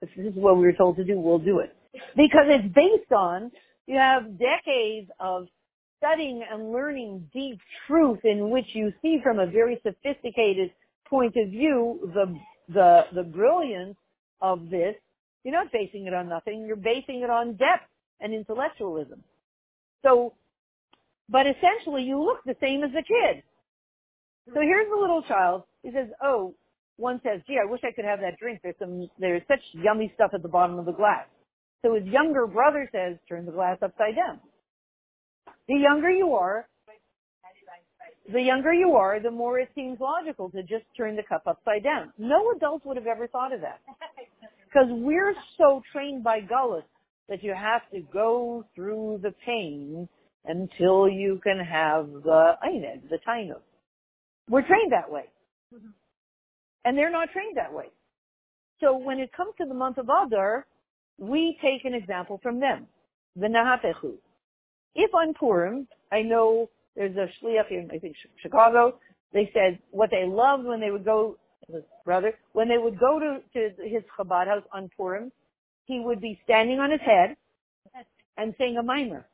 if 0.01 0.09
this 0.15 0.27
is 0.27 0.33
what 0.35 0.57
we 0.57 0.63
were 0.63 0.73
told 0.73 0.97
to 0.97 1.03
do, 1.03 1.19
we'll 1.19 1.39
do 1.39 1.59
it. 1.59 1.75
Because 2.15 2.45
it's 2.47 2.73
based 2.73 3.11
on, 3.11 3.51
you 3.87 3.97
have 3.97 4.37
decades 4.37 5.09
of 5.19 5.47
studying 5.97 6.43
and 6.51 6.71
learning 6.71 7.29
deep 7.33 7.59
truth 7.87 8.19
in 8.23 8.49
which 8.49 8.65
you 8.73 8.91
see 9.01 9.19
from 9.23 9.39
a 9.39 9.45
very 9.45 9.79
sophisticated 9.83 10.71
point 11.09 11.35
of 11.37 11.49
view 11.49 12.11
the, 12.13 12.37
the, 12.73 13.05
the 13.13 13.23
brilliance 13.23 13.95
of 14.41 14.69
this. 14.69 14.95
You're 15.43 15.53
not 15.53 15.71
basing 15.71 16.07
it 16.07 16.13
on 16.13 16.27
nothing. 16.27 16.65
You're 16.65 16.75
basing 16.75 17.21
it 17.21 17.29
on 17.29 17.53
depth 17.53 17.87
and 18.19 18.33
intellectualism. 18.33 19.23
So, 20.03 20.33
but 21.29 21.45
essentially 21.47 22.03
you 22.03 22.21
look 22.21 22.43
the 22.45 22.55
same 22.61 22.83
as 22.83 22.91
the 22.91 23.03
kid. 23.03 23.43
So 24.53 24.61
here's 24.61 24.89
the 24.89 24.99
little 24.99 25.23
child. 25.23 25.63
He 25.81 25.91
says, 25.91 26.07
oh, 26.21 26.53
one 26.97 27.19
says, 27.23 27.41
gee, 27.47 27.57
I 27.61 27.69
wish 27.69 27.81
I 27.83 27.91
could 27.93 28.05
have 28.05 28.19
that 28.21 28.37
drink. 28.39 28.61
There's 28.63 28.75
some, 28.79 29.09
there's 29.19 29.41
such 29.47 29.61
yummy 29.73 30.11
stuff 30.15 30.31
at 30.33 30.41
the 30.41 30.49
bottom 30.49 30.79
of 30.79 30.85
the 30.85 30.93
glass. 30.93 31.27
So 31.83 31.95
his 31.95 32.05
younger 32.05 32.47
brother 32.47 32.89
says, 32.91 33.17
turn 33.27 33.45
the 33.45 33.51
glass 33.51 33.77
upside 33.81 34.15
down. 34.15 34.39
The 35.67 35.75
younger 35.75 36.09
you 36.09 36.33
are, 36.33 36.67
the 38.31 38.41
younger 38.41 38.73
you 38.73 38.93
are, 38.93 39.19
the 39.19 39.31
more 39.31 39.59
it 39.59 39.69
seems 39.75 39.99
logical 39.99 40.49
to 40.51 40.61
just 40.61 40.85
turn 40.97 41.15
the 41.15 41.23
cup 41.23 41.43
upside 41.47 41.83
down. 41.83 42.11
No 42.17 42.51
adult 42.55 42.85
would 42.85 42.97
have 42.97 43.07
ever 43.07 43.27
thought 43.27 43.53
of 43.53 43.61
that. 43.61 43.79
Because 44.67 44.89
we're 44.91 45.33
so 45.57 45.81
trained 45.93 46.21
by 46.21 46.41
Gullus 46.41 46.83
that 47.29 47.41
you 47.41 47.53
have 47.53 47.89
to 47.93 48.01
go 48.11 48.65
through 48.75 49.21
the 49.23 49.33
pain 49.45 50.09
until 50.43 51.07
you 51.07 51.39
can 51.43 51.59
have 51.59 52.07
the 52.07 52.55
Eined, 52.61 53.09
the 53.09 53.17
Tainuk. 53.25 53.61
We're 54.49 54.67
trained 54.67 54.91
that 54.91 55.09
way. 55.09 55.25
Mm-hmm. 55.73 55.87
And 56.85 56.97
they're 56.97 57.11
not 57.11 57.31
trained 57.31 57.57
that 57.57 57.73
way. 57.73 57.87
So 58.79 58.95
when 58.95 59.19
it 59.19 59.33
comes 59.33 59.53
to 59.59 59.65
the 59.65 59.73
month 59.73 59.97
of 59.97 60.05
Adar, 60.05 60.65
we 61.17 61.57
take 61.61 61.83
an 61.83 61.93
example 61.93 62.39
from 62.43 62.59
them. 62.59 62.87
The 63.35 63.47
Nahapechu. 63.47 64.13
If 64.93 65.13
on 65.13 65.33
Purim, 65.33 65.87
I 66.11 66.21
know 66.21 66.69
there's 66.95 67.15
a 67.17 67.27
shliach 67.43 67.71
in, 67.71 67.89
I 67.93 67.97
think, 67.97 68.15
Chicago, 68.41 68.99
they 69.33 69.49
said 69.53 69.79
what 69.91 70.11
they 70.11 70.25
loved 70.25 70.63
when 70.63 70.79
they 70.79 70.91
would 70.91 71.03
go, 71.03 71.37
brother, 72.05 72.33
when 72.53 72.69
they 72.69 72.77
would 72.77 72.99
go 72.99 73.19
to, 73.19 73.39
to 73.53 73.83
his 73.83 74.03
Chabad 74.17 74.47
house 74.47 74.63
on 74.71 74.89
Purim, 74.95 75.31
he 75.85 75.99
would 75.99 76.21
be 76.21 76.39
standing 76.45 76.79
on 76.79 76.91
his 76.91 77.01
head 77.01 77.35
and 78.37 78.53
saying 78.57 78.77
a 78.77 78.83
mimer. 78.83 79.25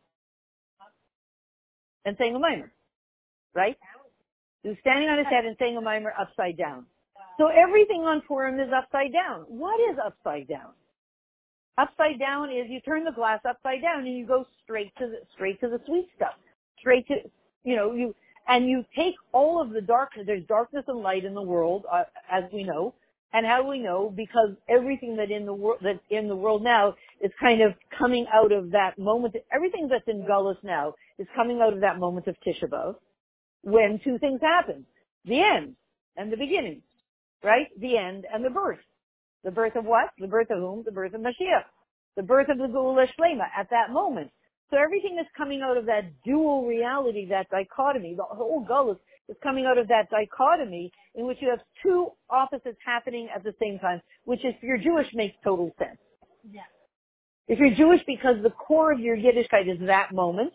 And 2.05 2.15
saying 2.17 2.35
a 2.35 2.39
mimer. 2.39 2.71
Right? 3.53 3.77
He 4.63 4.69
was 4.69 4.77
standing 4.81 5.09
on 5.09 5.17
his 5.17 5.27
head 5.27 5.45
and 5.45 5.55
saying 5.59 5.77
a 5.77 5.81
mimer 5.81 6.13
upside 6.19 6.57
down. 6.57 6.85
So 7.41 7.47
everything 7.47 8.01
on 8.01 8.21
Purim 8.21 8.60
is 8.60 8.69
upside 8.71 9.12
down. 9.12 9.45
What 9.47 9.80
is 9.89 9.97
upside 9.97 10.47
down? 10.47 10.73
Upside 11.75 12.19
down 12.19 12.51
is 12.51 12.69
you 12.69 12.80
turn 12.82 13.04
the 13.04 13.12
glass 13.12 13.39
upside 13.49 13.82
down 13.82 14.06
and 14.06 14.15
you 14.15 14.27
go 14.27 14.45
straight 14.63 14.95
to 14.99 15.08
the, 15.08 15.21
straight 15.34 15.60
to 15.62 15.67
the 15.67 15.80
sweet 15.88 16.08
stuff. 16.15 16.36
Straight 16.77 17.08
to, 17.08 17.15
you 17.63 17.75
know, 17.75 17.93
you, 17.93 18.13
and 18.47 18.69
you 18.69 18.86
take 18.95 19.15
all 19.32 19.60
of 19.60 19.71
the 19.71 19.82
darkness, 19.82 20.25
there's 20.27 20.45
darkness 20.45 20.84
and 20.88 20.99
light 20.99 21.25
in 21.25 21.34
the 21.34 21.41
world, 21.41 21.86
uh, 21.91 22.04
as 22.32 22.43
we 22.54 22.63
know. 22.63 22.93
And 23.34 23.43
how 23.43 23.63
do 23.63 23.69
we 23.69 23.80
know? 23.80 24.13
Because 24.15 24.51
everything 24.69 25.15
that 25.15 25.32
in 25.32 25.47
the 25.47 25.54
world, 25.54 25.80
that's 25.82 25.97
in 26.12 26.27
the 26.27 26.36
world 26.36 26.62
now 26.62 26.93
is 27.21 27.32
kind 27.39 27.63
of 27.63 27.73
coming 27.97 28.27
out 28.32 28.51
of 28.51 28.69
that 28.69 28.99
moment. 28.99 29.36
Everything 29.51 29.88
that's 29.88 30.08
in 30.08 30.27
Gullus 30.27 30.58
now 30.62 30.93
is 31.17 31.25
coming 31.36 31.60
out 31.60 31.73
of 31.73 31.82
that 31.82 31.97
moment 31.97 32.27
of 32.27 32.36
Tisha 32.45 32.69
B'Av 32.69 32.97
when 33.63 33.99
two 34.04 34.19
things 34.19 34.41
happen. 34.41 34.86
The 35.25 35.41
end 35.41 35.75
and 36.15 36.32
the 36.32 36.38
beginning. 36.38 36.84
Right? 37.43 37.67
The 37.80 37.97
end 37.97 38.25
and 38.32 38.45
the 38.45 38.49
birth. 38.49 38.80
The 39.43 39.51
birth 39.51 39.75
of 39.75 39.86
what? 39.86 40.10
The 40.19 40.27
birth 40.27 40.49
of 40.51 40.60
whom? 40.60 40.84
The 40.86 40.91
birth 40.91 41.13
of 41.13 41.21
Mashiach. 41.21 41.65
The 42.15 42.23
birth 42.23 42.49
of 42.49 42.58
the 42.58 42.65
Geula 42.65 43.08
Shlema 43.17 43.45
at 43.58 43.69
that 43.71 43.91
moment. 43.91 44.32
So 44.69 44.77
everything 44.77 45.17
is 45.19 45.25
coming 45.36 45.62
out 45.62 45.75
of 45.75 45.86
that 45.88 46.12
dual 46.23 46.65
reality, 46.65 47.27
that 47.30 47.49
dichotomy. 47.49 48.15
The 48.15 48.23
whole 48.23 48.65
Gullus 48.65 48.97
is 49.27 49.36
coming 49.43 49.65
out 49.65 49.77
of 49.77 49.88
that 49.88 50.10
dichotomy 50.10 50.91
in 51.15 51.25
which 51.25 51.38
you 51.41 51.49
have 51.49 51.60
two 51.84 52.12
opposites 52.30 52.77
happening 52.86 53.27
at 53.36 53.43
the 53.43 53.54
same 53.62 53.80
time, 53.80 54.01
which 54.25 54.39
is, 54.45 54.54
if 54.58 54.63
you're 54.63 54.77
Jewish, 54.77 55.08
makes 55.13 55.36
total 55.43 55.71
sense. 55.77 55.97
Yeah. 56.49 56.62
If 57.47 57.60
you're 57.60 57.75
Jewish 57.75 58.01
because 58.08 58.36
the 58.43 58.51
core 58.51 58.93
of 58.93 58.99
your 58.99 59.17
Yiddishkeit 59.17 59.69
is 59.69 59.86
that 59.88 60.13
moment 60.13 60.54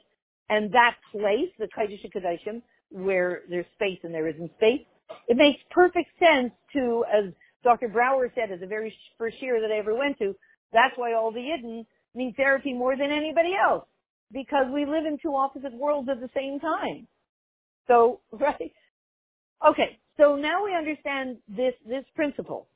and 0.48 0.72
that 0.72 0.94
place, 1.12 1.50
the 1.58 1.68
Kodesh 1.76 2.00
Kodashim, 2.14 2.62
where 2.90 3.42
there's 3.50 3.66
space 3.74 3.98
and 4.02 4.14
there 4.14 4.28
isn't 4.28 4.50
space, 4.56 4.86
it 5.28 5.36
makes 5.36 5.60
perfect 5.70 6.10
sense 6.18 6.52
to, 6.72 7.04
as 7.12 7.32
Dr. 7.64 7.88
Brower 7.88 8.30
said 8.34 8.52
at 8.52 8.60
the 8.60 8.66
very 8.66 8.94
first 9.18 9.42
year 9.42 9.60
that 9.60 9.72
I 9.72 9.78
ever 9.78 9.94
went 9.94 10.18
to, 10.18 10.34
that's 10.72 10.96
why 10.96 11.14
all 11.14 11.32
the 11.32 11.40
Yidden 11.40 11.86
need 12.14 12.36
therapy 12.36 12.72
more 12.72 12.96
than 12.96 13.10
anybody 13.10 13.54
else. 13.54 13.86
Because 14.32 14.66
we 14.72 14.84
live 14.84 15.04
in 15.06 15.18
two 15.22 15.34
opposite 15.34 15.72
worlds 15.74 16.08
at 16.10 16.20
the 16.20 16.30
same 16.34 16.58
time. 16.60 17.06
So, 17.86 18.20
right? 18.32 18.72
Okay, 19.66 19.98
so 20.16 20.36
now 20.36 20.64
we 20.64 20.74
understand 20.74 21.38
this, 21.48 21.74
this 21.88 22.04
principle 22.14 22.66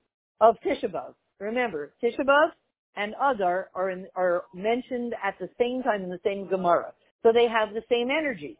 of 0.40 0.56
Tisha 0.64 0.90
B'Av. 0.90 1.14
Remember, 1.38 1.92
Tisha 2.02 2.20
B'Av 2.20 2.50
and 2.96 3.14
Adar 3.20 3.70
are, 3.74 3.90
in, 3.90 4.06
are 4.16 4.44
mentioned 4.54 5.14
at 5.22 5.38
the 5.38 5.48
same 5.58 5.82
time 5.82 6.02
in 6.02 6.10
the 6.10 6.20
same 6.24 6.48
Gemara. 6.48 6.92
So 7.22 7.32
they 7.32 7.48
have 7.48 7.74
the 7.74 7.82
same 7.88 8.08
energy, 8.10 8.56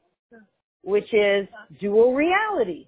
which 0.83 1.13
is 1.13 1.49
dual 1.81 2.15
reality. 2.15 2.87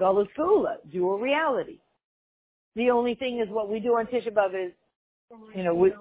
Galus 0.00 0.26
Geula, 0.36 0.76
dual 0.90 1.18
reality. 1.18 1.78
The 2.76 2.90
only 2.90 3.14
thing 3.14 3.40
is 3.40 3.48
what 3.48 3.70
we 3.70 3.78
do 3.80 3.90
on 3.90 4.06
Tisha 4.06 4.32
B'Av 4.32 4.66
is, 4.66 4.72
you 5.54 5.62
know, 5.62 5.74
we, 5.74 5.92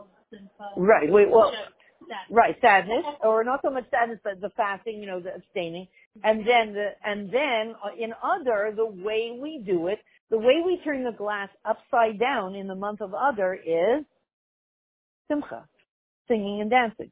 right, 0.78 1.12
we, 1.12 1.26
well, 1.28 1.52
right, 2.32 2.56
sadness, 2.62 3.04
or 3.24 3.44
not 3.44 3.60
so 3.64 3.70
much 3.70 3.86
sadness, 3.92 4.20
but 4.24 4.42
the 4.42 4.50
fasting, 4.58 5.00
you 5.00 5.06
know, 5.06 5.20
the 5.20 5.36
abstaining. 5.36 5.88
And 6.24 6.40
then 6.40 6.74
the, 6.74 6.90
and 7.06 7.30
then 7.30 7.76
uh, 7.84 7.90
in 8.00 8.14
Adar, 8.24 8.72
the 8.76 8.86
way 8.86 9.38
we 9.40 9.64
do 9.66 9.88
it, 9.88 10.00
the 10.32 10.38
way 10.38 10.62
we 10.66 10.80
turn 10.84 11.04
the 11.04 11.12
glass 11.12 11.50
upside 11.64 12.20
down 12.20 12.56
in 12.56 12.68
the 12.68 12.76
month 12.76 13.02
of 13.02 13.14
Adar 13.14 13.56
is 13.56 14.04
simcha, 15.30 15.66
singing 16.28 16.62
and 16.62 16.70
dancing. 16.70 17.12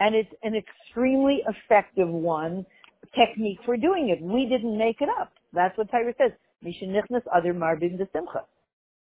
And 0.00 0.14
it's 0.14 0.30
an 0.42 0.54
extremely 0.54 1.42
effective 1.48 2.08
one 2.08 2.66
technique 3.14 3.58
for 3.64 3.76
doing 3.76 4.10
it. 4.10 4.22
We 4.22 4.46
didn't 4.46 4.76
make 4.76 5.00
it 5.00 5.08
up. 5.20 5.32
That's 5.54 5.76
what 5.78 5.90
Torah 5.90 6.14
says. 6.18 6.32
Mishenichnas 6.64 7.22
Adar 7.34 7.54
marbim 7.54 7.98
simcha. 8.12 8.44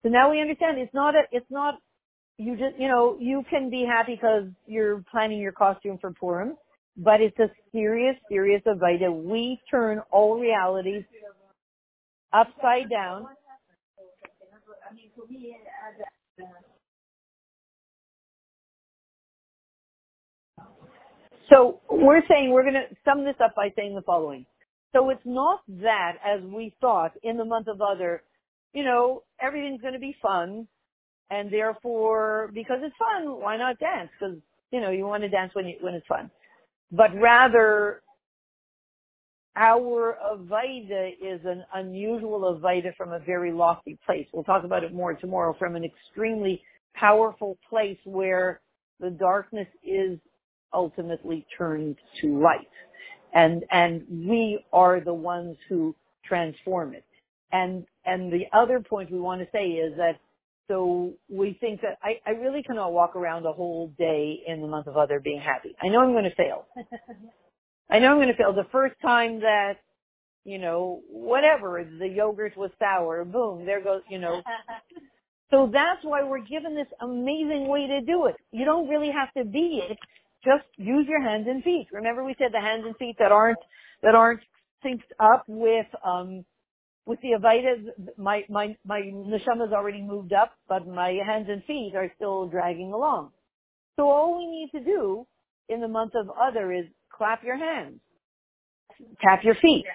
So 0.03 0.09
now 0.09 0.31
we 0.31 0.41
understand 0.41 0.79
it's 0.79 0.93
not 0.93 1.15
a, 1.15 1.23
it's 1.31 1.49
not, 1.49 1.75
you 2.37 2.57
just, 2.57 2.79
you 2.79 2.87
know, 2.87 3.17
you 3.19 3.43
can 3.49 3.69
be 3.69 3.85
happy 3.85 4.15
because 4.15 4.45
you're 4.65 5.03
planning 5.11 5.39
your 5.39 5.51
costume 5.51 5.97
for 5.99 6.11
Purim, 6.11 6.55
but 6.97 7.21
it's 7.21 7.37
a 7.39 7.49
serious, 7.71 8.15
serious 8.29 8.61
avodah. 8.67 9.13
We 9.23 9.59
turn 9.69 10.01
all 10.11 10.39
realities 10.39 11.03
upside 12.33 12.89
down. 12.89 13.25
So 21.49 21.81
we're 21.89 22.21
saying 22.29 22.51
we're 22.51 22.63
going 22.63 22.75
to 22.75 22.87
sum 23.05 23.25
this 23.25 23.35
up 23.43 23.55
by 23.55 23.73
saying 23.75 23.95
the 23.95 24.01
following. 24.03 24.45
So 24.93 25.09
it's 25.09 25.25
not 25.25 25.61
that, 25.81 26.13
as 26.25 26.41
we 26.41 26.73
thought 26.81 27.11
in 27.23 27.37
the 27.37 27.45
month 27.45 27.67
of 27.67 27.75
Adar, 27.75 28.23
you 28.73 28.83
know, 28.83 29.23
everything's 29.41 29.81
going 29.81 29.93
to 29.93 29.99
be 29.99 30.15
fun, 30.21 30.67
and 31.29 31.51
therefore, 31.51 32.51
because 32.53 32.79
it's 32.81 32.95
fun, 32.97 33.39
why 33.39 33.57
not 33.57 33.79
dance? 33.79 34.09
Because 34.19 34.37
you 34.71 34.81
know 34.81 34.91
you 34.91 35.05
want 35.05 35.23
to 35.23 35.29
dance 35.29 35.53
when 35.53 35.67
you, 35.67 35.75
when 35.81 35.93
it's 35.93 36.07
fun. 36.07 36.31
But 36.91 37.09
rather, 37.15 38.01
our 39.55 40.17
Avaida 40.33 41.11
is 41.21 41.41
an 41.45 41.63
unusual 41.73 42.59
Avaida 42.59 42.95
from 42.95 43.11
a 43.11 43.19
very 43.19 43.51
lofty 43.51 43.97
place. 44.05 44.25
We'll 44.33 44.43
talk 44.43 44.63
about 44.63 44.83
it 44.83 44.93
more 44.93 45.13
tomorrow 45.13 45.55
from 45.57 45.75
an 45.75 45.83
extremely 45.83 46.61
powerful 46.95 47.57
place 47.69 47.97
where 48.05 48.61
the 48.99 49.09
darkness 49.09 49.67
is 49.83 50.19
ultimately 50.73 51.45
turned 51.57 51.97
to 52.21 52.39
light. 52.39 52.67
And, 53.33 53.63
and 53.71 54.05
we 54.09 54.65
are 54.73 54.99
the 54.99 55.13
ones 55.13 55.57
who 55.67 55.95
transform 56.25 56.93
it. 56.93 57.05
And, 57.51 57.85
and 58.05 58.31
the 58.31 58.45
Adar 58.53 58.79
point 58.79 59.11
we 59.11 59.19
want 59.19 59.41
to 59.41 59.47
say 59.51 59.67
is 59.67 59.95
that 59.97 60.19
so 60.67 61.13
we 61.29 61.57
think 61.59 61.81
that 61.81 61.97
I, 62.03 62.19
I 62.27 62.31
really 62.31 62.61
cannot 62.61 62.93
walk 62.93 63.15
around 63.15 63.45
a 63.47 63.51
whole 63.51 63.91
day 63.97 64.39
in 64.45 64.61
the 64.61 64.67
month 64.67 64.85
of 64.85 64.97
other 64.97 65.19
being 65.19 65.41
happy. 65.41 65.75
I 65.81 65.87
know 65.87 65.99
I'm 65.99 66.11
going 66.11 66.25
to 66.25 66.35
fail. 66.35 66.67
I 67.89 67.97
know 67.97 68.11
I'm 68.11 68.17
going 68.17 68.27
to 68.27 68.35
fail. 68.35 68.53
The 68.53 68.67
first 68.71 68.93
time 69.01 69.39
that, 69.39 69.77
you 70.45 70.59
know, 70.59 71.01
whatever, 71.09 71.83
the 71.83 72.07
yogurt 72.07 72.55
was 72.55 72.69
sour, 72.77 73.25
boom, 73.25 73.65
there 73.65 73.83
goes, 73.83 74.01
you 74.09 74.19
know. 74.19 74.41
So 75.51 75.69
that's 75.73 76.03
why 76.03 76.21
we're 76.23 76.45
given 76.45 76.75
this 76.75 76.87
amazing 77.01 77.67
way 77.67 77.87
to 77.87 78.01
do 78.01 78.27
it. 78.27 78.35
You 78.51 78.65
don't 78.65 78.87
really 78.87 79.09
have 79.09 79.33
to 79.33 79.43
be 79.43 79.81
it. 79.89 79.97
Just 80.43 80.65
use 80.77 81.05
your 81.07 81.21
hands 81.21 81.47
and 81.49 81.63
feet. 81.63 81.87
Remember 81.91 82.23
we 82.23 82.35
said 82.37 82.53
the 82.53 82.61
hands 82.61 82.83
and 82.85 82.95
feet 82.97 83.15
that 83.19 83.31
aren't, 83.31 83.59
that 84.03 84.15
aren't 84.15 84.41
synced 84.85 85.01
up 85.19 85.43
with, 85.47 85.87
um, 86.05 86.45
with 87.05 87.19
the 87.21 87.29
Avaida, 87.29 87.87
my, 88.17 88.43
my, 88.49 88.77
my 88.85 89.01
neshama's 89.01 89.73
already 89.73 90.01
moved 90.01 90.31
up, 90.31 90.53
but 90.67 90.87
my 90.87 91.17
hands 91.25 91.47
and 91.49 91.63
feet 91.65 91.93
are 91.95 92.11
still 92.15 92.47
dragging 92.47 92.93
along. 92.93 93.31
So 93.95 94.09
all 94.09 94.37
we 94.37 94.47
need 94.47 94.69
to 94.77 94.83
do 94.83 95.25
in 95.67 95.81
the 95.81 95.87
month 95.87 96.13
of 96.15 96.29
Adar 96.29 96.71
is 96.71 96.85
clap 97.11 97.43
your 97.43 97.57
hands, 97.57 97.99
tap 99.21 99.43
your 99.43 99.55
feet. 99.55 99.85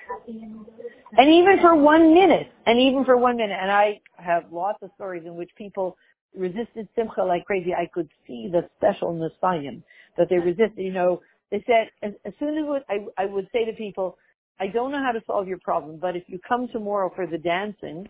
And 1.16 1.30
even 1.30 1.58
for 1.60 1.74
one 1.76 2.12
minute, 2.12 2.48
and 2.66 2.78
even 2.78 3.04
for 3.04 3.16
one 3.16 3.36
minute, 3.36 3.56
and 3.60 3.70
I 3.70 4.00
have 4.16 4.44
lots 4.52 4.82
of 4.82 4.90
stories 4.96 5.22
in 5.24 5.36
which 5.36 5.50
people 5.56 5.96
resisted 6.36 6.88
simcha 6.96 7.22
like 7.22 7.44
crazy. 7.44 7.72
I 7.72 7.86
could 7.86 8.08
see 8.26 8.48
the 8.50 8.68
special 8.76 9.14
Nisayim 9.14 9.82
that 10.16 10.28
they 10.30 10.38
resisted. 10.38 10.78
You 10.78 10.92
know, 10.92 11.20
they 11.50 11.62
said, 11.66 11.90
as, 12.02 12.12
as 12.24 12.32
soon 12.38 12.58
as 12.58 12.82
I, 12.88 13.22
I 13.22 13.26
would 13.26 13.48
say 13.52 13.64
to 13.64 13.72
people, 13.72 14.16
I 14.60 14.68
don't 14.68 14.92
know 14.92 15.02
how 15.02 15.12
to 15.12 15.22
solve 15.26 15.48
your 15.48 15.58
problem, 15.58 15.98
but 16.00 16.16
if 16.16 16.24
you 16.26 16.38
come 16.46 16.68
tomorrow 16.68 17.12
for 17.14 17.26
the 17.26 17.38
dancing, 17.38 18.08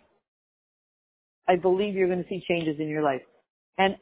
I 1.49 1.57
believe 1.57 1.95
you're 1.95 2.09
going 2.09 2.23
to 2.23 2.29
see 2.29 2.43
changes 2.47 2.77
in 2.79 2.89
your 2.89 3.03
life. 3.03 3.23
And 3.79 3.97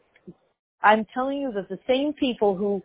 I'm 0.82 1.06
telling 1.14 1.38
you 1.38 1.52
that 1.52 1.68
the 1.68 1.78
same 1.88 2.12
people 2.12 2.56
who, 2.56 2.82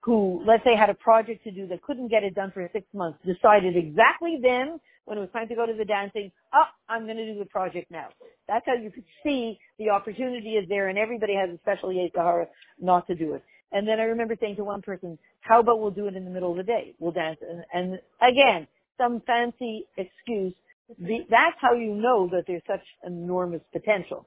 who, 0.00 0.42
let's 0.46 0.64
say 0.64 0.76
had 0.76 0.90
a 0.90 0.94
project 0.94 1.44
to 1.44 1.50
do 1.50 1.66
that 1.68 1.82
couldn't 1.82 2.08
get 2.08 2.22
it 2.22 2.34
done 2.34 2.50
for 2.52 2.68
six 2.72 2.86
months 2.94 3.18
decided 3.24 3.76
exactly 3.76 4.38
then 4.40 4.80
when 5.04 5.18
it 5.18 5.20
was 5.20 5.30
time 5.32 5.48
to 5.48 5.54
go 5.54 5.66
to 5.66 5.74
the 5.74 5.84
dancing, 5.84 6.30
oh, 6.54 6.64
I'm 6.88 7.04
going 7.04 7.16
to 7.16 7.32
do 7.32 7.38
the 7.38 7.46
project 7.46 7.90
now. 7.90 8.08
That's 8.46 8.64
how 8.66 8.74
you 8.74 8.90
could 8.90 9.04
see 9.24 9.58
the 9.78 9.90
opportunity 9.90 10.50
is 10.50 10.68
there 10.68 10.88
and 10.88 10.98
everybody 10.98 11.34
has 11.34 11.50
a 11.50 11.58
special 11.58 11.92
Sahara 12.14 12.46
not 12.80 13.06
to 13.08 13.14
do 13.14 13.34
it. 13.34 13.44
And 13.72 13.86
then 13.86 14.00
I 14.00 14.04
remember 14.04 14.36
saying 14.40 14.56
to 14.56 14.64
one 14.64 14.82
person, 14.82 15.18
how 15.40 15.60
about 15.60 15.80
we'll 15.80 15.90
do 15.90 16.06
it 16.06 16.16
in 16.16 16.24
the 16.24 16.30
middle 16.30 16.50
of 16.50 16.56
the 16.56 16.62
day? 16.62 16.94
We'll 16.98 17.12
dance. 17.12 17.38
And, 17.40 17.64
and 17.72 18.00
again, 18.20 18.66
some 18.98 19.22
fancy 19.26 19.86
excuse. 19.96 20.54
The, 20.98 21.20
that's 21.30 21.56
how 21.60 21.74
you 21.74 21.94
know 21.94 22.28
that 22.32 22.44
there's 22.46 22.62
such 22.66 22.82
enormous 23.06 23.62
potential. 23.72 24.26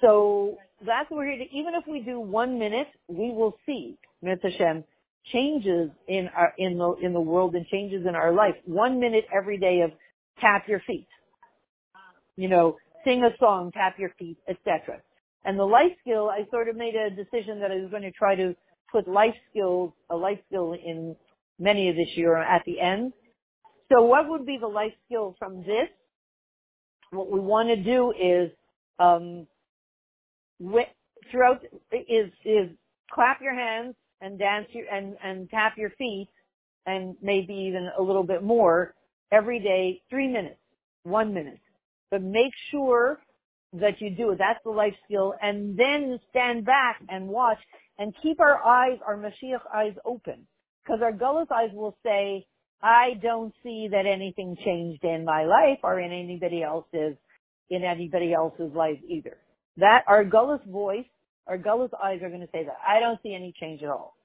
So 0.00 0.56
that's 0.84 1.08
what 1.10 1.18
we're 1.18 1.36
here 1.36 1.38
to, 1.38 1.56
even 1.56 1.74
if 1.74 1.84
we 1.86 2.00
do 2.00 2.18
one 2.18 2.58
minute, 2.58 2.88
we 3.08 3.30
will 3.30 3.56
see, 3.64 3.96
Hashem, 4.24 4.84
changes 5.32 5.90
in 6.08 6.28
our, 6.36 6.52
in 6.58 6.76
the, 6.76 6.94
in 7.02 7.12
the 7.12 7.20
world 7.20 7.54
and 7.54 7.66
changes 7.68 8.04
in 8.06 8.14
our 8.14 8.32
life. 8.32 8.54
One 8.66 8.98
minute 8.98 9.24
every 9.34 9.56
day 9.56 9.80
of 9.82 9.92
tap 10.40 10.64
your 10.68 10.80
feet. 10.86 11.06
You 12.36 12.48
know, 12.48 12.76
sing 13.04 13.22
a 13.22 13.30
song, 13.38 13.70
tap 13.72 13.98
your 13.98 14.10
feet, 14.18 14.36
etc. 14.48 15.00
And 15.44 15.58
the 15.58 15.64
life 15.64 15.92
skill, 16.00 16.30
I 16.30 16.46
sort 16.50 16.68
of 16.68 16.76
made 16.76 16.94
a 16.94 17.10
decision 17.10 17.60
that 17.60 17.70
I 17.70 17.76
was 17.76 17.90
going 17.90 18.02
to 18.02 18.10
try 18.12 18.34
to 18.34 18.54
put 18.90 19.06
life 19.08 19.34
skills, 19.50 19.92
a 20.10 20.16
life 20.16 20.38
skill 20.46 20.72
in 20.72 21.16
many 21.58 21.88
of 21.88 21.96
this 21.96 22.08
year 22.16 22.36
at 22.36 22.62
the 22.66 22.80
end. 22.80 23.12
So 23.92 24.02
what 24.02 24.28
would 24.28 24.46
be 24.46 24.58
the 24.58 24.66
life 24.66 24.92
skill 25.06 25.36
from 25.38 25.58
this? 25.58 25.88
What 27.10 27.30
we 27.30 27.40
want 27.40 27.68
to 27.68 27.76
do 27.76 28.12
is, 28.12 28.50
um, 28.98 29.46
throughout 31.30 31.62
is 31.92 32.30
is 32.44 32.70
clap 33.12 33.40
your 33.40 33.54
hands 33.54 33.94
and 34.20 34.38
dance 34.38 34.66
your 34.70 34.86
and 34.92 35.16
and 35.22 35.48
tap 35.50 35.74
your 35.76 35.90
feet 35.90 36.28
and 36.86 37.16
maybe 37.22 37.54
even 37.54 37.90
a 37.98 38.02
little 38.02 38.24
bit 38.24 38.42
more 38.42 38.94
every 39.32 39.58
day, 39.58 40.02
three 40.10 40.28
minutes, 40.28 40.60
one 41.02 41.32
minute. 41.32 41.60
But 42.10 42.22
make 42.22 42.52
sure 42.70 43.20
that 43.80 44.00
you 44.00 44.10
do. 44.10 44.34
That's 44.38 44.62
the 44.64 44.70
life 44.70 44.94
skill. 45.04 45.34
And 45.40 45.76
then 45.78 46.18
stand 46.30 46.64
back 46.64 47.00
and 47.08 47.28
watch 47.28 47.58
and 47.98 48.14
keep 48.22 48.40
our 48.40 48.62
eyes, 48.62 48.98
our 49.06 49.16
Mashiach 49.16 49.62
eyes 49.74 49.94
open. 50.04 50.46
Because 50.84 51.00
our 51.02 51.12
Gullus 51.12 51.50
eyes 51.50 51.70
will 51.72 51.96
say, 52.04 52.46
I 52.82 53.14
don't 53.22 53.54
see 53.62 53.88
that 53.90 54.06
anything 54.06 54.56
changed 54.64 55.04
in 55.04 55.24
my 55.24 55.44
life 55.44 55.78
or 55.82 55.98
in 55.98 56.12
anybody 56.12 56.62
else's, 56.62 57.16
in 57.70 57.82
anybody 57.82 58.34
else's 58.34 58.72
life 58.74 58.98
either. 59.08 59.38
That, 59.78 60.02
our 60.06 60.24
Gullus 60.24 60.64
voice, 60.66 61.06
our 61.46 61.58
Gullus 61.58 61.90
eyes 62.02 62.20
are 62.22 62.28
going 62.28 62.42
to 62.42 62.48
say 62.52 62.64
that. 62.64 62.76
I 62.86 63.00
don't 63.00 63.18
see 63.22 63.34
any 63.34 63.54
change 63.58 63.82
at 63.82 63.88
all. 63.88 64.16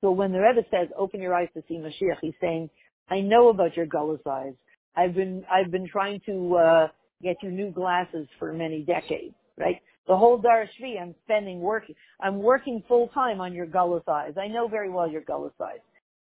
So 0.00 0.10
when 0.10 0.32
the 0.32 0.40
Rebbe 0.40 0.66
says, 0.70 0.88
open 0.96 1.20
your 1.20 1.34
eyes 1.34 1.48
to 1.54 1.62
see 1.68 1.74
Mashiach, 1.74 2.18
he's 2.22 2.32
saying, 2.40 2.70
I 3.10 3.20
know 3.20 3.48
about 3.48 3.76
your 3.76 3.86
Gullus 3.86 4.26
eyes. 4.26 4.54
I've 4.96 5.14
been, 5.14 5.44
I've 5.52 5.70
been 5.70 5.86
trying 5.86 6.20
to, 6.26 6.56
uh, 6.56 6.88
get 7.22 7.36
you 7.42 7.50
new 7.50 7.70
glasses 7.70 8.26
for 8.38 8.52
many 8.52 8.82
decades, 8.82 9.34
right? 9.58 9.80
The 10.06 10.16
whole 10.16 10.38
Dar 10.38 10.66
Shvi 10.66 11.00
I'm 11.00 11.14
spending 11.24 11.60
working, 11.60 11.94
I'm 12.20 12.42
working 12.42 12.82
full 12.88 13.08
time 13.08 13.40
on 13.40 13.52
your 13.52 13.66
Gullus 13.66 14.08
eyes. 14.08 14.34
I 14.40 14.48
know 14.48 14.66
very 14.68 14.90
well 14.90 15.08
your 15.08 15.22
Gullus 15.22 15.52
eyes. 15.62 15.80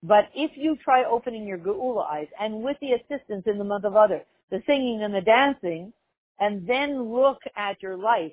But 0.03 0.29
if 0.35 0.53
you 0.57 0.77
try 0.83 1.05
opening 1.05 1.47
your 1.47 1.59
Geula 1.59 2.05
eyes, 2.05 2.27
and 2.41 2.63
with 2.63 2.77
the 2.81 2.93
assistance 2.93 3.45
in 3.47 3.59
the 3.59 3.65
month 3.65 3.85
of 3.85 3.93
Adar, 3.93 4.23
the 4.51 4.63
singing 4.67 5.03
and 5.03 5.15
the 5.15 5.21
dancing, 5.21 5.93
and 6.41 6.67
then 6.67 7.13
look 7.13 7.39
at 7.57 7.83
your 7.83 7.97
life 7.97 8.33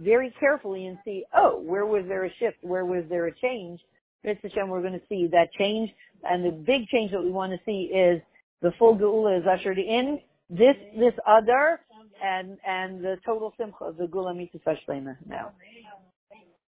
very 0.00 0.34
carefully 0.40 0.86
and 0.86 0.98
see, 1.04 1.24
oh, 1.34 1.60
where 1.60 1.86
was 1.86 2.04
there 2.08 2.24
a 2.24 2.34
shift? 2.34 2.58
Where 2.62 2.84
was 2.84 3.04
there 3.08 3.26
a 3.26 3.34
change? 3.34 3.80
Mr. 4.26 4.42
Hashem, 4.42 4.68
we're 4.68 4.80
going 4.80 4.98
to 4.98 5.06
see 5.08 5.28
that 5.28 5.52
change. 5.52 5.90
And 6.28 6.44
the 6.44 6.50
big 6.50 6.88
change 6.88 7.12
that 7.12 7.22
we 7.22 7.30
want 7.30 7.52
to 7.52 7.60
see 7.64 7.92
is 7.94 8.20
the 8.60 8.72
full 8.78 8.96
Geula 8.96 9.38
is 9.40 9.46
ushered 9.46 9.78
in 9.78 10.20
this, 10.50 10.76
this 10.98 11.14
Adar 11.26 11.80
and, 12.22 12.58
and 12.66 13.02
the 13.02 13.16
total 13.24 13.52
Simcha 13.58 13.84
of 13.84 13.96
the 13.96 14.06
Gula 14.06 14.34
Mitzvah 14.34 14.60
now. 15.26 15.52